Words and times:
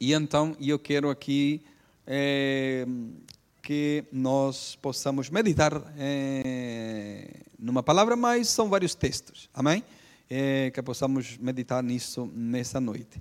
E 0.00 0.12
então 0.12 0.56
eu 0.60 0.78
quero 0.78 1.10
aqui 1.10 1.62
é, 2.06 2.86
que 3.62 4.04
nós 4.12 4.76
possamos 4.76 5.28
meditar 5.28 5.82
é, 5.98 7.40
numa 7.58 7.82
palavra, 7.82 8.14
mas 8.16 8.48
são 8.48 8.68
vários 8.68 8.94
textos, 8.94 9.50
amém? 9.52 9.82
É, 10.30 10.70
que 10.70 10.80
possamos 10.82 11.36
meditar 11.38 11.82
nisso 11.82 12.30
nessa 12.34 12.80
noite. 12.80 13.20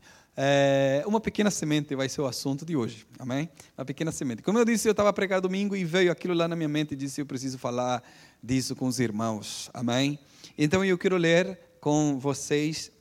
Uma 1.08 1.20
pequena 1.20 1.50
semente 1.50 1.96
vai 1.96 2.08
ser 2.08 2.22
o 2.22 2.28
assunto 2.28 2.64
de 2.64 2.76
hoje, 2.76 3.08
amém? 3.18 3.50
Uma 3.76 3.86
pequena 3.86 4.12
semente. 4.12 4.44
Como 4.44 4.60
eu 4.60 4.66
disse, 4.66 4.88
eu 4.88 4.92
estava 4.92 5.10
a 5.10 5.14
pregar 5.14 5.42
domingo 5.42 5.76
e 5.76 5.84
veio 5.84 6.12
aquilo 6.12 6.36
lá 6.36 6.48
na 6.48 6.56
minha 6.56 6.70
mente 6.70 6.92
e 6.92 6.96
disse: 6.96 7.20
eu 7.20 7.26
preciso 7.26 7.58
falar 7.58 8.04
disso 8.44 8.76
com 8.76 8.86
os 8.86 9.00
irmãos, 9.00 9.72
amém? 9.74 10.20
Então 10.56 10.86
eu 10.86 10.98
quero 10.98 11.18
ler 11.18 11.58
com 11.82 12.20
vocês 12.20 12.92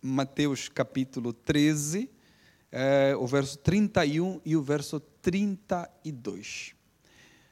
Mateus 0.00 0.68
capítulo 0.68 1.32
13, 1.32 2.08
é, 2.76 3.14
o 3.16 3.26
verso 3.26 3.56
31 3.58 4.40
e 4.44 4.56
o 4.56 4.62
verso 4.62 4.98
32. 5.22 6.74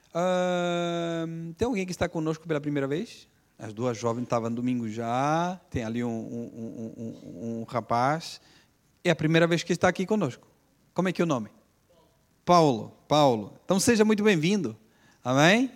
Uh, 0.08 1.54
tem 1.54 1.66
alguém 1.66 1.86
que 1.86 1.92
está 1.92 2.08
conosco 2.08 2.46
pela 2.46 2.60
primeira 2.60 2.88
vez? 2.88 3.28
As 3.58 3.72
duas 3.72 3.96
jovens 3.96 4.24
estavam 4.24 4.52
domingo 4.52 4.88
já, 4.88 5.60
tem 5.70 5.84
ali 5.84 6.02
um, 6.02 6.10
um, 6.10 6.92
um, 6.96 7.60
um 7.60 7.64
rapaz 7.64 8.40
é 9.04 9.10
a 9.10 9.16
primeira 9.16 9.46
vez 9.46 9.62
que 9.62 9.72
está 9.72 9.88
aqui 9.88 10.06
conosco. 10.06 10.46
Como 10.94 11.08
é 11.08 11.12
que 11.12 11.20
é 11.20 11.24
o 11.24 11.26
nome? 11.26 11.48
Paulo. 12.44 12.92
Paulo. 13.08 13.58
Então 13.64 13.80
seja 13.80 14.04
muito 14.04 14.22
bem-vindo. 14.22 14.76
Amém? 15.24 15.70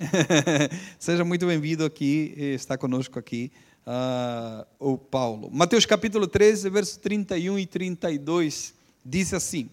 seja 0.98 1.24
muito 1.24 1.46
bem-vindo 1.46 1.84
aqui, 1.84 2.34
está 2.37 2.76
conosco 2.76 3.18
aqui 3.18 3.52
uh, 3.87 4.66
o 4.78 4.98
Paulo. 4.98 5.51
Mateus 5.52 5.87
capítulo 5.87 6.26
13, 6.26 6.68
verso 6.70 7.01
31 7.01 7.59
e 7.59 7.66
32, 7.66 8.74
diz 9.06 9.33
assim: 9.33 9.70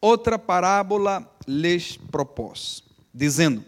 Outra 0.00 0.38
parábola 0.38 1.28
lhes 1.46 1.96
propôs, 1.96 2.84
dizendo: 3.12 3.64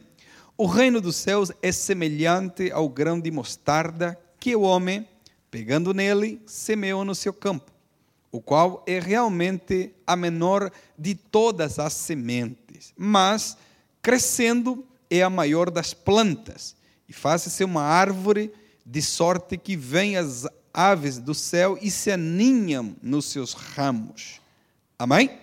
O 0.57 0.67
reino 0.67 1.01
dos 1.01 1.17
céus 1.17 1.51
é 1.61 1.73
semelhante 1.73 2.71
ao 2.71 2.89
grão 2.89 3.21
de 3.21 3.31
mostarda 3.31 4.19
que 4.39 4.55
o 4.55 4.63
homem, 4.63 5.07
pegando 5.51 5.93
nele, 5.93 6.41
semeou 6.47 7.05
no 7.05 7.15
seu 7.15 7.33
campo 7.33 7.73
o 8.33 8.41
qual 8.41 8.83
é 8.87 8.99
realmente 8.99 9.95
a 10.07 10.17
menor 10.17 10.73
de 10.99 11.15
todas 11.15 11.79
as 11.79 11.93
sementes, 11.93 12.95
mas 12.97 13.59
crescendo 14.01 14.87
é 15.11 15.23
a 15.23 15.29
maior 15.29 15.71
das 15.71 15.93
plantas, 15.93 16.75
e 17.07 17.13
faz-se 17.13 17.63
uma 17.63 17.83
árvore 17.83 18.51
de 18.87 19.03
sorte 19.03 19.59
que 19.59 19.77
vêm 19.77 20.17
as 20.17 20.47
aves 20.73 21.19
do 21.19 21.35
céu 21.35 21.79
e 21.81 21.91
se 21.91 22.11
aninham 22.11 22.97
nos 23.03 23.27
seus 23.27 23.53
ramos. 23.53 24.42
Amém? 25.03 25.37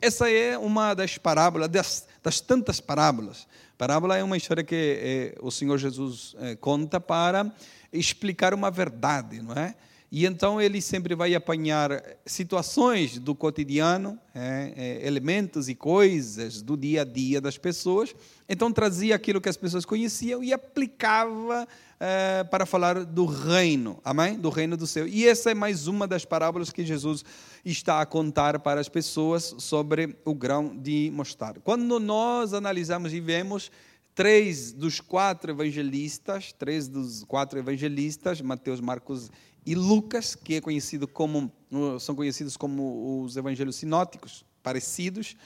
Essa 0.00 0.30
é 0.30 0.56
uma 0.56 0.94
das 0.94 1.18
parábolas, 1.18 1.68
das, 1.68 2.06
das 2.22 2.40
tantas 2.40 2.78
parábolas. 2.78 3.44
Parábola 3.76 4.16
é 4.16 4.22
uma 4.22 4.36
história 4.36 4.62
que 4.62 5.34
eh, 5.34 5.38
o 5.40 5.50
Senhor 5.50 5.76
Jesus 5.76 6.36
eh, 6.38 6.54
conta 6.54 7.00
para 7.00 7.52
explicar 7.92 8.54
uma 8.54 8.70
verdade, 8.70 9.42
não 9.42 9.54
é? 9.54 9.74
E 10.16 10.24
então 10.24 10.58
ele 10.58 10.80
sempre 10.80 11.14
vai 11.14 11.34
apanhar 11.34 12.02
situações 12.24 13.18
do 13.18 13.34
cotidiano, 13.34 14.18
é, 14.34 14.72
é, 14.74 15.06
elementos 15.06 15.68
e 15.68 15.74
coisas 15.74 16.62
do 16.62 16.74
dia 16.74 17.02
a 17.02 17.04
dia 17.04 17.38
das 17.38 17.58
pessoas. 17.58 18.14
Então 18.48 18.72
trazia 18.72 19.14
aquilo 19.14 19.42
que 19.42 19.48
as 19.50 19.58
pessoas 19.58 19.84
conheciam 19.84 20.42
e 20.42 20.54
aplicava 20.54 21.68
é, 22.00 22.42
para 22.44 22.64
falar 22.64 23.04
do 23.04 23.26
reino, 23.26 24.00
amém? 24.02 24.38
Do 24.38 24.48
reino 24.48 24.74
do 24.74 24.86
céu. 24.86 25.06
E 25.06 25.28
essa 25.28 25.50
é 25.50 25.54
mais 25.54 25.86
uma 25.86 26.08
das 26.08 26.24
parábolas 26.24 26.70
que 26.70 26.82
Jesus 26.82 27.22
está 27.62 28.00
a 28.00 28.06
contar 28.06 28.58
para 28.60 28.80
as 28.80 28.88
pessoas 28.88 29.54
sobre 29.58 30.16
o 30.24 30.34
grão 30.34 30.74
de 30.74 31.10
mostarda. 31.12 31.60
Quando 31.60 32.00
nós 32.00 32.54
analisamos 32.54 33.12
e 33.12 33.20
vemos 33.20 33.70
três 34.14 34.72
dos 34.72 34.98
quatro 34.98 35.50
evangelistas, 35.50 36.50
três 36.50 36.88
dos 36.88 37.22
quatro 37.24 37.58
evangelistas, 37.58 38.40
Mateus, 38.40 38.80
Marcos 38.80 39.30
e 39.66 39.74
Lucas, 39.74 40.36
que 40.36 40.54
é 40.54 40.60
conhecido 40.60 41.08
como, 41.08 41.50
são 41.98 42.14
conhecidos 42.14 42.56
como 42.56 43.24
os 43.24 43.36
evangelhos 43.36 43.74
sinóticos, 43.74 44.44
parecidos, 44.62 45.36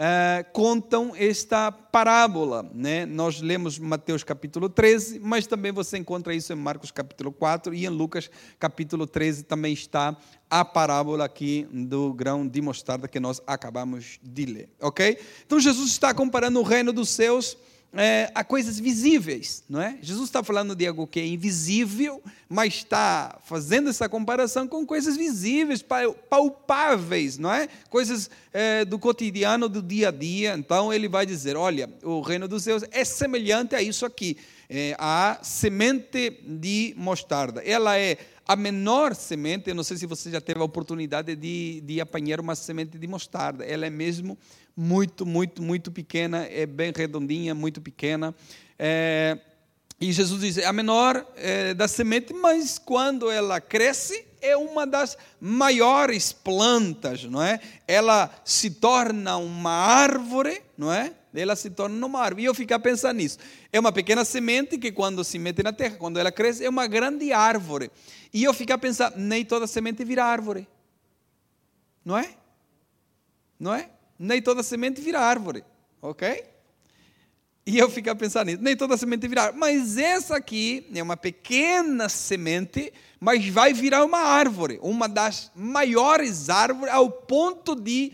uh, 0.00 0.52
contam 0.52 1.12
esta 1.16 1.72
parábola. 1.72 2.70
Né? 2.74 3.06
Nós 3.06 3.40
lemos 3.40 3.78
Mateus 3.78 4.22
capítulo 4.22 4.68
13, 4.68 5.18
mas 5.20 5.46
também 5.46 5.72
você 5.72 5.96
encontra 5.96 6.34
isso 6.34 6.52
em 6.52 6.56
Marcos 6.56 6.90
capítulo 6.90 7.32
4 7.32 7.72
e 7.72 7.86
em 7.86 7.88
Lucas 7.88 8.30
capítulo 8.58 9.06
13 9.06 9.44
também 9.44 9.72
está 9.72 10.14
a 10.50 10.62
parábola 10.62 11.24
aqui 11.24 11.66
do 11.72 12.12
grão 12.12 12.46
de 12.46 12.60
mostarda 12.60 13.08
que 13.08 13.18
nós 13.18 13.40
acabamos 13.46 14.18
de 14.22 14.44
ler. 14.44 14.68
Ok? 14.80 15.18
Então 15.46 15.58
Jesus 15.58 15.90
está 15.90 16.12
comparando 16.12 16.60
o 16.60 16.64
reino 16.64 16.92
dos 16.92 17.08
céus 17.08 17.56
é, 17.92 18.30
a 18.34 18.44
coisas 18.44 18.78
visíveis, 18.78 19.64
não 19.68 19.82
é? 19.82 19.98
Jesus 20.00 20.28
está 20.28 20.44
falando 20.44 20.76
de 20.76 20.86
algo 20.86 21.08
que 21.08 21.18
é 21.18 21.26
invisível, 21.26 22.22
mas 22.48 22.74
está 22.74 23.38
fazendo 23.44 23.90
essa 23.90 24.08
comparação 24.08 24.68
com 24.68 24.86
coisas 24.86 25.16
visíveis, 25.16 25.84
palpáveis, 26.28 27.36
não 27.36 27.52
é? 27.52 27.68
Coisas 27.88 28.30
é, 28.52 28.84
do 28.84 28.98
cotidiano, 28.98 29.68
do 29.68 29.82
dia 29.82 30.08
a 30.08 30.12
dia. 30.12 30.54
Então 30.56 30.92
ele 30.92 31.08
vai 31.08 31.26
dizer: 31.26 31.56
olha, 31.56 31.90
o 32.04 32.20
reino 32.20 32.46
dos 32.46 32.62
céus 32.62 32.84
é 32.92 33.04
semelhante 33.04 33.74
a 33.74 33.82
isso 33.82 34.06
aqui, 34.06 34.36
é, 34.68 34.94
a 34.96 35.40
semente 35.42 36.30
de 36.46 36.94
mostarda. 36.96 37.60
Ela 37.64 37.98
é 37.98 38.18
a 38.46 38.56
menor 38.56 39.14
semente, 39.14 39.68
eu 39.68 39.74
não 39.76 39.84
sei 39.84 39.96
se 39.96 40.06
você 40.06 40.28
já 40.28 40.40
teve 40.40 40.60
a 40.60 40.64
oportunidade 40.64 41.36
de, 41.36 41.80
de 41.82 42.00
apanhar 42.00 42.40
uma 42.40 42.56
semente 42.56 42.98
de 42.98 43.06
mostarda, 43.06 43.64
ela 43.64 43.86
é 43.86 43.90
mesmo 43.90 44.36
muito, 44.80 45.26
muito, 45.26 45.62
muito 45.62 45.92
pequena, 45.92 46.46
é 46.50 46.64
bem 46.64 46.90
redondinha, 46.96 47.54
muito 47.54 47.82
pequena. 47.82 48.34
É, 48.78 49.38
e 50.00 50.10
Jesus 50.10 50.40
diz: 50.40 50.56
é 50.56 50.64
a 50.64 50.72
menor 50.72 51.22
é, 51.36 51.74
da 51.74 51.86
semente, 51.86 52.32
mas 52.32 52.78
quando 52.78 53.30
ela 53.30 53.60
cresce, 53.60 54.24
é 54.40 54.56
uma 54.56 54.86
das 54.86 55.18
maiores 55.38 56.32
plantas, 56.32 57.24
não 57.24 57.42
é? 57.42 57.60
Ela 57.86 58.30
se 58.42 58.70
torna 58.70 59.36
uma 59.36 59.70
árvore, 59.70 60.62
não 60.78 60.90
é? 60.90 61.12
Ela 61.34 61.54
se 61.56 61.68
torna 61.68 62.06
uma 62.06 62.18
árvore. 62.18 62.44
E 62.44 62.46
eu 62.46 62.54
ficar 62.54 62.78
pensando 62.78 63.18
nisso. 63.18 63.38
É 63.70 63.78
uma 63.78 63.92
pequena 63.92 64.24
semente 64.24 64.78
que, 64.78 64.90
quando 64.90 65.22
se 65.22 65.38
mete 65.38 65.62
na 65.62 65.74
terra, 65.74 65.96
quando 65.98 66.18
ela 66.18 66.32
cresce, 66.32 66.64
é 66.64 66.70
uma 66.70 66.86
grande 66.86 67.34
árvore. 67.34 67.90
E 68.32 68.44
eu 68.44 68.54
ficar 68.54 68.78
pensando, 68.78 69.18
nem 69.18 69.44
toda 69.44 69.66
semente 69.66 70.02
vira 70.06 70.24
árvore. 70.24 70.66
Não 72.02 72.16
é? 72.16 72.30
Não 73.58 73.74
é? 73.74 73.90
Nem 74.20 74.42
toda 74.42 74.62
semente 74.62 75.00
vira 75.00 75.18
árvore, 75.18 75.64
ok? 76.02 76.44
E 77.66 77.78
eu 77.78 77.88
fico 77.88 78.10
a 78.10 78.14
pensar 78.14 78.44
nisso, 78.44 78.62
nem 78.62 78.76
toda 78.76 78.94
semente 78.98 79.26
vira 79.26 79.44
árvore, 79.44 79.58
mas 79.58 79.96
essa 79.96 80.36
aqui 80.36 80.86
é 80.94 81.02
uma 81.02 81.16
pequena 81.16 82.06
semente, 82.06 82.92
mas 83.18 83.48
vai 83.48 83.72
virar 83.72 84.04
uma 84.04 84.18
árvore, 84.18 84.78
uma 84.82 85.08
das 85.08 85.50
maiores 85.54 86.50
árvores, 86.50 86.92
ao 86.92 87.10
ponto 87.10 87.74
de 87.74 88.12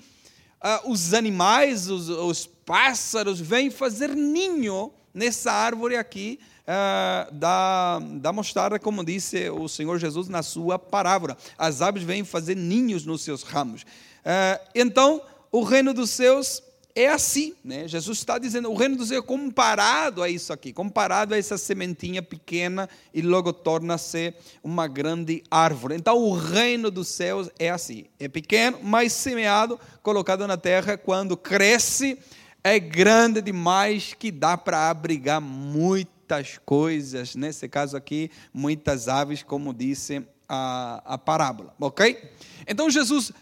uh, 0.62 0.92
os 0.92 1.12
animais, 1.12 1.88
os, 1.88 2.08
os, 2.08 2.46
pássaros, 2.46 3.40
vêm 3.40 3.68
fazer 3.68 4.10
ninho 4.14 4.92
nessa 5.12 5.52
árvore 5.52 5.96
aqui, 5.96 6.38
Uh, 6.66 7.32
da, 7.32 8.00
da 8.20 8.32
mostarda, 8.32 8.76
como 8.76 9.04
disse 9.04 9.48
o 9.50 9.68
Senhor 9.68 10.00
Jesus 10.00 10.26
na 10.26 10.42
sua 10.42 10.80
parábola. 10.80 11.36
As 11.56 11.80
aves 11.80 12.02
vêm 12.02 12.24
fazer 12.24 12.56
ninhos 12.56 13.06
nos 13.06 13.22
seus 13.22 13.44
ramos. 13.44 13.82
Uh, 13.82 14.58
então, 14.74 15.22
o 15.50 15.62
reino 15.62 15.92
dos 15.94 16.10
céus 16.10 16.62
é 16.96 17.08
assim, 17.08 17.54
né? 17.62 17.86
Jesus 17.86 18.16
está 18.16 18.38
dizendo, 18.38 18.70
o 18.70 18.74
reino 18.74 18.96
dos 18.96 19.08
céus 19.08 19.22
é 19.22 19.26
comparado 19.26 20.22
a 20.22 20.30
isso 20.30 20.50
aqui, 20.50 20.72
comparado 20.72 21.34
a 21.34 21.38
essa 21.38 21.58
sementinha 21.58 22.22
pequena 22.22 22.88
e 23.12 23.20
logo 23.20 23.52
torna-se 23.52 24.32
uma 24.64 24.88
grande 24.88 25.44
árvore. 25.50 25.94
Então 25.94 26.16
o 26.16 26.32
reino 26.32 26.90
dos 26.90 27.08
céus 27.08 27.50
é 27.58 27.68
assim, 27.68 28.06
é 28.18 28.28
pequeno, 28.28 28.78
mas 28.82 29.12
semeado, 29.12 29.78
colocado 30.02 30.46
na 30.46 30.56
terra, 30.56 30.96
quando 30.96 31.36
cresce, 31.36 32.18
é 32.64 32.78
grande 32.78 33.42
demais 33.42 34.14
que 34.18 34.30
dá 34.30 34.56
para 34.56 34.88
abrigar 34.88 35.40
muitas 35.40 36.58
coisas, 36.64 37.36
nesse 37.36 37.68
caso 37.68 37.94
aqui, 37.94 38.30
muitas 38.54 39.06
aves, 39.06 39.42
como 39.42 39.74
disse 39.74 40.26
a, 40.48 41.02
a 41.04 41.18
parábola, 41.18 41.74
ok? 41.78 42.30
Então 42.66 42.88
Jesus 42.88 43.32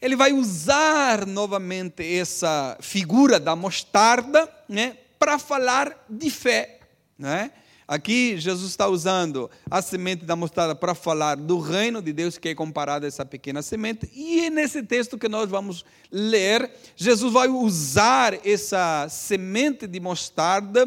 ele 0.00 0.16
vai 0.16 0.32
usar 0.32 1.26
novamente 1.26 2.02
essa 2.02 2.76
figura 2.80 3.40
da 3.40 3.56
mostarda 3.56 4.48
né, 4.68 4.96
para 5.18 5.38
falar 5.38 6.04
de 6.08 6.30
fé. 6.30 6.80
Né? 7.18 7.50
Aqui 7.86 8.38
Jesus 8.38 8.70
está 8.70 8.86
usando 8.86 9.50
a 9.68 9.80
semente 9.80 10.24
da 10.24 10.36
mostarda 10.36 10.74
para 10.74 10.94
falar 10.94 11.36
do 11.36 11.58
reino 11.58 12.00
de 12.02 12.12
Deus, 12.12 12.36
que 12.38 12.50
é 12.50 12.54
comparado 12.54 13.06
a 13.06 13.08
essa 13.08 13.24
pequena 13.24 13.62
semente. 13.62 14.08
E 14.14 14.50
nesse 14.50 14.82
texto 14.82 15.18
que 15.18 15.28
nós 15.28 15.48
vamos 15.48 15.84
ler, 16.12 16.70
Jesus 16.94 17.32
vai 17.32 17.48
usar 17.48 18.46
essa 18.46 19.08
semente 19.08 19.86
de 19.86 19.98
mostarda 19.98 20.86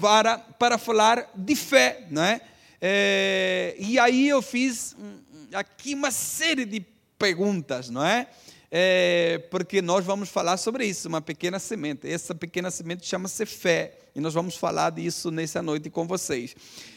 para, 0.00 0.38
para 0.38 0.78
falar 0.78 1.30
de 1.34 1.56
fé. 1.56 2.06
Né? 2.10 2.40
É, 2.80 3.74
e 3.78 3.98
aí 3.98 4.28
eu 4.28 4.40
fiz 4.40 4.96
aqui 5.52 5.94
uma 5.94 6.10
série 6.10 6.64
de 6.64 6.86
perguntas, 7.18 7.90
não 7.90 8.04
é? 8.04 8.28
É, 8.70 9.38
porque 9.50 9.80
nós 9.80 10.04
vamos 10.04 10.28
falar 10.28 10.56
sobre 10.56 10.84
isso, 10.86 11.08
uma 11.08 11.20
pequena 11.20 11.58
semente. 11.58 12.10
Essa 12.10 12.34
pequena 12.34 12.70
semente 12.70 13.06
chama-se 13.06 13.46
fé, 13.46 13.98
e 14.14 14.20
nós 14.20 14.34
vamos 14.34 14.56
falar 14.56 14.90
disso 14.90 15.30
nessa 15.30 15.62
noite 15.62 15.90
com 15.90 16.06
vocês. 16.06 16.54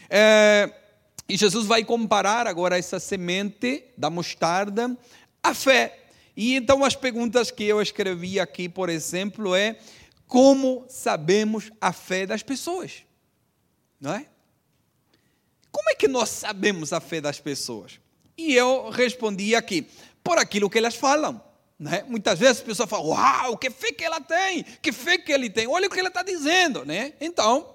É, 0.10 0.71
e 1.27 1.38
Jesus 1.38 1.66
vai 1.68 1.83
comparar 1.83 2.48
agora 2.48 2.77
essa 2.77 3.00
semente 3.00 3.83
da 3.98 4.10
mostarda 4.10 4.98
à 5.44 5.54
fé. 5.54 6.00
E 6.36 6.56
então 6.56 6.83
as 6.83 6.95
perguntas 6.95 7.51
que 7.51 7.63
eu 7.66 7.81
escrevi 7.81 8.39
aqui, 8.39 8.68
por 8.68 8.89
exemplo, 8.89 9.56
é 9.56 9.77
como 10.27 10.86
sabemos 10.88 11.71
a 11.80 11.92
fé 11.92 12.25
das 12.25 12.42
pessoas? 12.42 13.04
Não 14.00 14.13
é? 14.13 14.25
Como 15.71 15.89
é 15.89 15.95
que 15.95 16.07
nós 16.07 16.30
sabemos 16.30 16.94
a 16.94 17.00
fé 17.00 17.21
das 17.21 17.39
pessoas? 17.39 18.00
E 18.38 18.56
eu 18.56 18.89
respondi 18.89 19.56
aqui, 19.56 19.88
por 20.24 20.38
aquilo 20.38 20.69
que 20.69 20.77
elas 20.77 20.95
falam. 20.95 21.49
Né? 21.80 22.04
Muitas 22.08 22.38
vezes 22.38 22.58
as 22.58 22.64
pessoas 22.64 22.90
falam, 22.90 23.08
uau, 23.08 23.58
que 23.58 23.70
fé 23.70 23.94
que 23.94 24.04
ela 24.04 24.20
tem, 24.20 24.64
que 24.81 24.92
fé 24.92 25.18
que 25.18 25.31
ele 25.31 25.50
tem, 25.50 25.66
olha 25.68 25.88
o 25.88 25.90
que 25.90 26.00
ela 26.00 26.10
está 26.10 26.22
dizendo. 26.22 26.86
Né? 26.86 27.14
Então, 27.22 27.74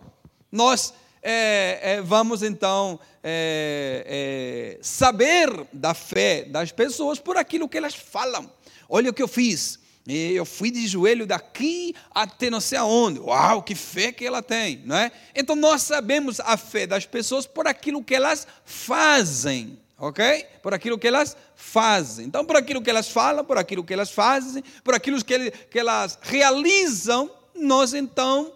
nós 0.53 0.93
é, 1.23 1.79
é, 1.81 2.03
vamos 2.03 2.43
então 2.43 3.01
é, 3.23 4.79
saber 4.83 5.49
da 5.73 5.95
fé 5.95 6.45
das 6.45 6.71
pessoas 6.71 7.19
por 7.19 7.39
aquilo 7.39 7.67
que 7.67 7.79
elas 7.79 7.95
falam. 7.95 8.51
Olha 8.87 9.11
o 9.11 9.15
que 9.15 9.23
eu 9.23 9.29
fiz, 9.29 9.79
eu 10.07 10.45
fui 10.45 10.71
de 10.71 10.87
joelho 10.87 11.27
daqui 11.27 11.95
até 12.11 12.51
não 12.51 12.61
sei 12.61 12.77
aonde. 12.77 13.21
Uau, 13.21 13.63
que 13.63 13.75
fé 13.75 14.13
que 14.13 14.27
ela 14.27 14.43
tem, 14.43 14.83
não 14.85 14.97
é? 14.97 15.11
Então 15.35 15.57
nós 15.57 15.81
sabemos 15.81 16.41
a 16.41 16.59
fé 16.59 16.87
das 16.87 17.07
pessoas 17.07 17.47
por 17.47 17.67
aquilo 17.67 18.05
que 18.05 18.15
elas 18.15 18.47
fazem, 18.67 19.79
ok? 19.99 20.47
Por 20.63 20.75
aquilo 20.75 20.99
que 20.99 21.07
elas 21.07 21.37
fazem. 21.55 22.27
Então, 22.27 22.45
por 22.45 22.57
aquilo 22.57 22.83
que 22.83 22.91
elas 22.91 23.09
falam, 23.09 23.45
por 23.45 23.59
aquilo 23.59 23.85
que 23.85 23.93
elas 23.93 24.11
fazem, 24.11 24.63
por 24.83 24.95
aquilo 24.95 25.23
que, 25.25 25.51
que 25.51 25.79
elas 25.79 26.19
realizam, 26.23 27.31
nós 27.55 27.95
então 27.95 28.53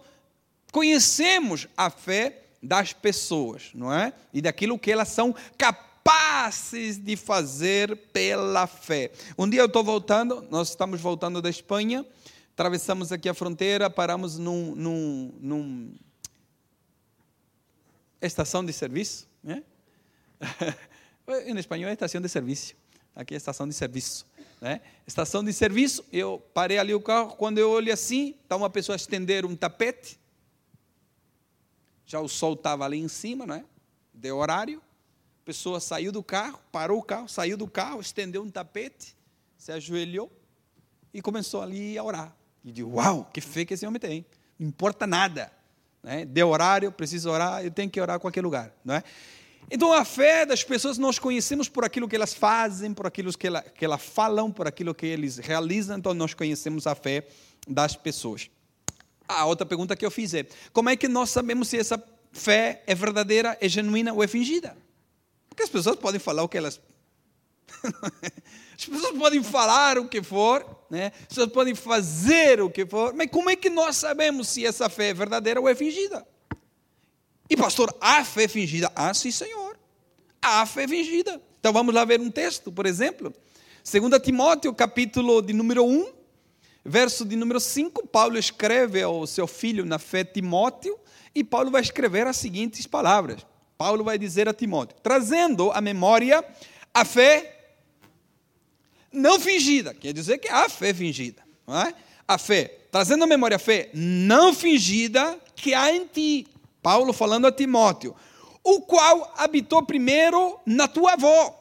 conhecemos 0.71 1.67
a 1.75 1.89
fé 1.89 2.43
das 2.61 2.93
pessoas, 2.93 3.71
não 3.73 3.93
é? 3.93 4.13
E 4.33 4.41
daquilo 4.41 4.77
que 4.77 4.91
elas 4.91 5.07
são 5.07 5.33
capazes 5.57 6.97
de 6.97 7.15
fazer 7.15 7.95
pela 8.11 8.67
fé. 8.67 9.11
Um 9.37 9.49
dia 9.49 9.61
eu 9.61 9.65
estou 9.65 9.83
voltando, 9.83 10.45
nós 10.51 10.69
estamos 10.69 10.99
voltando 10.99 11.41
da 11.41 11.49
Espanha, 11.49 12.05
atravessamos 12.53 13.11
aqui 13.11 13.29
a 13.29 13.33
fronteira, 13.33 13.89
paramos 13.89 14.37
num, 14.37 14.75
num, 14.75 15.33
num 15.39 15.95
estação 18.21 18.65
de 18.65 18.73
serviço, 18.73 19.27
né? 19.41 19.63
em 21.45 21.57
espanhol 21.57 21.89
é 21.89 21.93
estação 21.93 22.21
de 22.21 22.29
serviço, 22.29 22.75
aqui 23.15 23.33
é 23.33 23.37
estação 23.37 23.67
de 23.67 23.73
serviço. 23.73 24.25
Né? 24.61 24.81
Estação 25.07 25.43
de 25.43 25.53
serviço, 25.53 26.03
eu 26.11 26.43
parei 26.53 26.77
ali 26.77 26.93
o 26.93 26.99
carro, 26.99 27.35
quando 27.35 27.57
eu 27.57 27.69
olho 27.71 27.93
assim, 27.93 28.35
está 28.43 28.55
uma 28.55 28.69
pessoa 28.69 28.95
a 28.95 28.97
estender 28.97 29.45
um 29.45 29.55
tapete, 29.55 30.19
já 32.05 32.19
o 32.19 32.27
sol 32.27 32.53
estava 32.53 32.85
ali 32.85 32.97
em 32.97 33.07
cima, 33.07 33.45
não 33.45 33.55
é? 33.55 33.63
De 34.13 34.31
horário, 34.31 34.81
pessoa 35.49 35.79
saiu 35.79 36.11
do 36.11 36.21
carro, 36.21 36.59
parou 36.71 36.99
o 36.99 37.03
carro, 37.03 37.27
saiu 37.27 37.57
do 37.57 37.67
carro, 37.67 37.99
estendeu 38.01 38.43
um 38.43 38.51
tapete, 38.51 39.15
se 39.57 39.71
ajoelhou 39.71 40.31
e 41.11 41.23
começou 41.23 41.61
ali 41.61 41.97
a 41.97 42.03
orar. 42.03 42.35
E 42.63 42.71
disse: 42.71 42.83
Uau, 42.83 43.27
que 43.33 43.41
fé 43.41 43.65
que 43.65 43.73
esse 43.73 43.85
homem 43.85 43.99
tem! 43.99 44.23
Não 44.59 44.67
importa 44.67 45.07
nada. 45.07 45.51
Né? 46.03 46.23
Deu 46.23 46.49
horário, 46.49 46.91
preciso 46.91 47.31
orar, 47.31 47.63
eu 47.63 47.71
tenho 47.71 47.89
que 47.89 47.99
orar 47.99 48.17
a 48.17 48.19
qualquer 48.19 48.43
lugar. 48.43 48.71
Não 48.85 48.93
é? 48.93 49.03
Então, 49.71 49.93
a 49.93 50.03
fé 50.03 50.45
das 50.45 50.63
pessoas 50.63 50.97
nós 50.97 51.19
conhecemos 51.19 51.69
por 51.69 51.85
aquilo 51.85 52.07
que 52.07 52.15
elas 52.15 52.33
fazem, 52.33 52.93
por 52.93 53.05
aquilo 53.05 53.31
que, 53.37 53.47
ela, 53.47 53.61
que 53.61 53.85
elas 53.85 54.01
falam, 54.01 54.51
por 54.51 54.67
aquilo 54.67 54.95
que 54.95 55.05
eles 55.05 55.37
realizam, 55.37 55.97
então 55.97 56.13
nós 56.13 56.33
conhecemos 56.33 56.87
a 56.87 56.95
fé 56.95 57.27
das 57.67 57.95
pessoas. 57.95 58.49
A 59.27 59.45
outra 59.45 59.65
pergunta 59.65 59.95
que 59.95 60.05
eu 60.05 60.09
fiz 60.09 60.33
é: 60.33 60.47
como 60.73 60.89
é 60.89 60.95
que 60.95 61.07
nós 61.07 61.29
sabemos 61.29 61.67
se 61.67 61.77
essa 61.77 62.03
fé 62.31 62.83
é 62.87 62.95
verdadeira, 62.95 63.55
é 63.61 63.69
genuína 63.69 64.11
ou 64.11 64.23
é 64.23 64.27
fingida? 64.27 64.75
Porque 65.47 65.61
as 65.61 65.69
pessoas 65.69 65.95
podem 65.97 66.19
falar 66.19 66.41
o 66.41 66.49
que 66.49 66.57
elas. 66.57 66.81
as 68.75 68.85
pessoas 68.85 69.15
podem 69.17 69.43
falar 69.43 69.99
o 69.99 70.07
que 70.07 70.23
for, 70.23 70.65
né? 70.89 71.11
as 71.21 71.27
pessoas 71.27 71.51
podem 71.51 71.75
fazer 71.75 72.59
o 72.59 72.71
que 72.71 72.87
for, 72.87 73.13
mas 73.13 73.29
como 73.29 73.51
é 73.51 73.55
que 73.55 73.69
nós 73.69 73.97
sabemos 73.97 74.47
se 74.47 74.65
essa 74.65 74.89
fé 74.89 75.09
é 75.09 75.13
verdadeira 75.13 75.61
ou 75.61 75.69
é 75.69 75.75
fingida? 75.75 76.25
E 77.49 77.57
pastor, 77.57 77.93
há 77.99 78.23
fé 78.23 78.47
fingida? 78.47 78.91
Ah, 78.95 79.13
sim, 79.13 79.31
senhor. 79.31 79.77
Há 80.41 80.65
fé 80.65 80.87
fingida. 80.87 81.41
Então 81.59 81.73
vamos 81.73 81.93
lá 81.93 82.05
ver 82.05 82.21
um 82.21 82.29
texto, 82.29 82.71
por 82.71 82.85
exemplo. 82.85 83.33
2 83.83 84.21
Timóteo, 84.21 84.73
capítulo 84.73 85.41
de 85.41 85.51
número 85.51 85.83
1, 85.83 86.11
verso 86.85 87.25
de 87.25 87.35
número 87.35 87.59
5, 87.59 88.07
Paulo 88.07 88.37
escreve 88.37 89.01
ao 89.01 89.25
seu 89.25 89.47
filho 89.47 89.85
na 89.85 89.97
fé 89.97 90.23
Timóteo, 90.23 90.97
e 91.33 91.43
Paulo 91.43 91.71
vai 91.71 91.81
escrever 91.81 92.27
as 92.27 92.37
seguintes 92.37 92.85
palavras. 92.85 93.45
Paulo 93.77 94.03
vai 94.03 94.17
dizer 94.17 94.47
a 94.47 94.53
Timóteo, 94.53 94.97
trazendo 95.01 95.71
à 95.71 95.81
memória 95.81 96.43
a 96.93 97.05
fé 97.05 97.55
não 99.11 99.39
fingida, 99.39 99.93
quer 99.93 100.13
dizer 100.13 100.37
que 100.37 100.49
há 100.49 100.69
fé 100.69 100.93
fingida, 100.93 101.41
não 101.65 101.81
é? 101.81 101.93
A 102.27 102.37
fé, 102.37 102.79
trazendo 102.91 103.23
à 103.23 103.27
memória 103.27 103.55
a 103.55 103.59
fé 103.59 103.89
não 103.93 104.53
fingida 104.53 105.39
que 105.55 105.73
há 105.73 105.91
em 105.91 106.05
ti. 106.05 106.45
Paulo 106.81 107.13
falando 107.13 107.47
a 107.47 107.51
Timóteo, 107.51 108.15
o 108.63 108.81
qual 108.81 109.33
habitou 109.37 109.83
primeiro 109.83 110.59
na 110.65 110.87
tua 110.87 111.13
avó, 111.13 111.55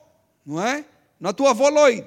não 0.44 0.62
é? 0.62 0.84
Na 1.18 1.32
tua 1.32 1.50
avó 1.50 1.68
Loide, 1.68 2.06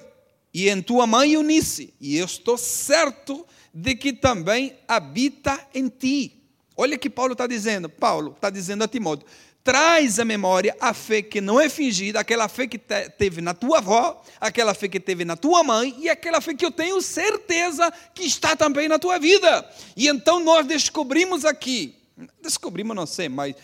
e 0.53 0.69
em 0.69 0.81
tua 0.81 1.07
mãe 1.07 1.33
Eunice, 1.33 1.93
e 1.99 2.17
eu 2.17 2.25
estou 2.25 2.57
certo 2.57 3.45
de 3.73 3.95
que 3.95 4.13
também 4.13 4.75
habita 4.87 5.59
em 5.73 5.87
ti. 5.87 6.37
Olha 6.75 6.95
o 6.95 6.99
que 6.99 7.09
Paulo 7.09 7.33
está 7.33 7.47
dizendo. 7.47 7.89
Paulo 7.89 8.33
está 8.35 8.49
dizendo 8.49 8.83
a 8.83 8.87
Timóteo: 8.87 9.27
traz 9.63 10.19
à 10.19 10.25
memória 10.25 10.75
a 10.79 10.93
fé 10.93 11.21
que 11.21 11.39
não 11.39 11.59
é 11.59 11.69
fingida, 11.69 12.19
aquela 12.19 12.47
fé 12.47 12.67
que 12.67 12.77
te, 12.77 13.09
teve 13.11 13.41
na 13.41 13.53
tua 13.53 13.77
avó, 13.77 14.21
aquela 14.39 14.73
fé 14.73 14.87
que 14.87 14.99
teve 14.99 15.23
na 15.23 15.37
tua 15.37 15.63
mãe 15.63 15.95
e 15.99 16.09
aquela 16.09 16.41
fé 16.41 16.53
que 16.53 16.65
eu 16.65 16.71
tenho 16.71 17.01
certeza 17.01 17.91
que 18.13 18.23
está 18.23 18.55
também 18.55 18.87
na 18.87 18.97
tua 18.97 19.19
vida. 19.19 19.69
E 19.95 20.07
então 20.07 20.39
nós 20.39 20.65
descobrimos 20.65 21.45
aqui, 21.45 21.95
descobrimos 22.41 22.95
não 22.95 23.05
sei, 23.05 23.29
mas 23.29 23.55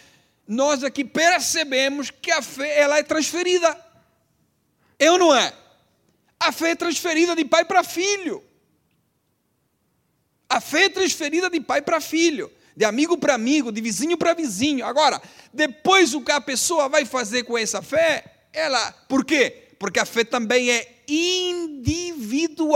nós 0.48 0.84
aqui 0.84 1.04
percebemos 1.04 2.10
que 2.10 2.32
a 2.32 2.42
fé 2.42 2.80
ela 2.80 2.98
é 2.98 3.04
transferida. 3.04 3.78
Eu 5.00 5.16
é 5.16 5.18
não 5.18 5.36
é? 5.36 5.54
A 6.40 6.52
fé 6.52 6.72
é 6.72 6.76
transferida 6.76 7.36
de 7.36 7.46
pai 7.46 7.66
para 7.66 7.84
filho. 7.84 8.44
A 10.50 10.62
fé 10.62 10.86
é 10.86 10.90
transferida 10.90 11.50
de 11.50 11.60
pai 11.60 11.82
para 11.82 12.00
filho 12.00 12.52
de 12.78 12.86
amigo 12.86 13.18
para 13.18 13.34
amigo, 13.34 13.72
de 13.72 13.82
vizinho 13.82 14.16
para 14.16 14.36
vizinho. 14.36 14.86
Agora, 14.86 15.20
depois 15.52 16.14
o 16.14 16.22
que 16.22 16.32
a 16.32 16.40
pessoa 16.40 16.88
vai 16.88 17.06
fazer 17.06 17.42
com 17.42 17.58
essa 17.58 17.82
fé, 17.82 18.24
ela, 18.54 18.92
por 19.10 19.26
quê? 19.26 19.70
Porque 19.80 20.00
a 20.00 20.06
fé 20.06 20.24
também 20.24 20.70
é 20.70 21.02
individual. 21.08 22.68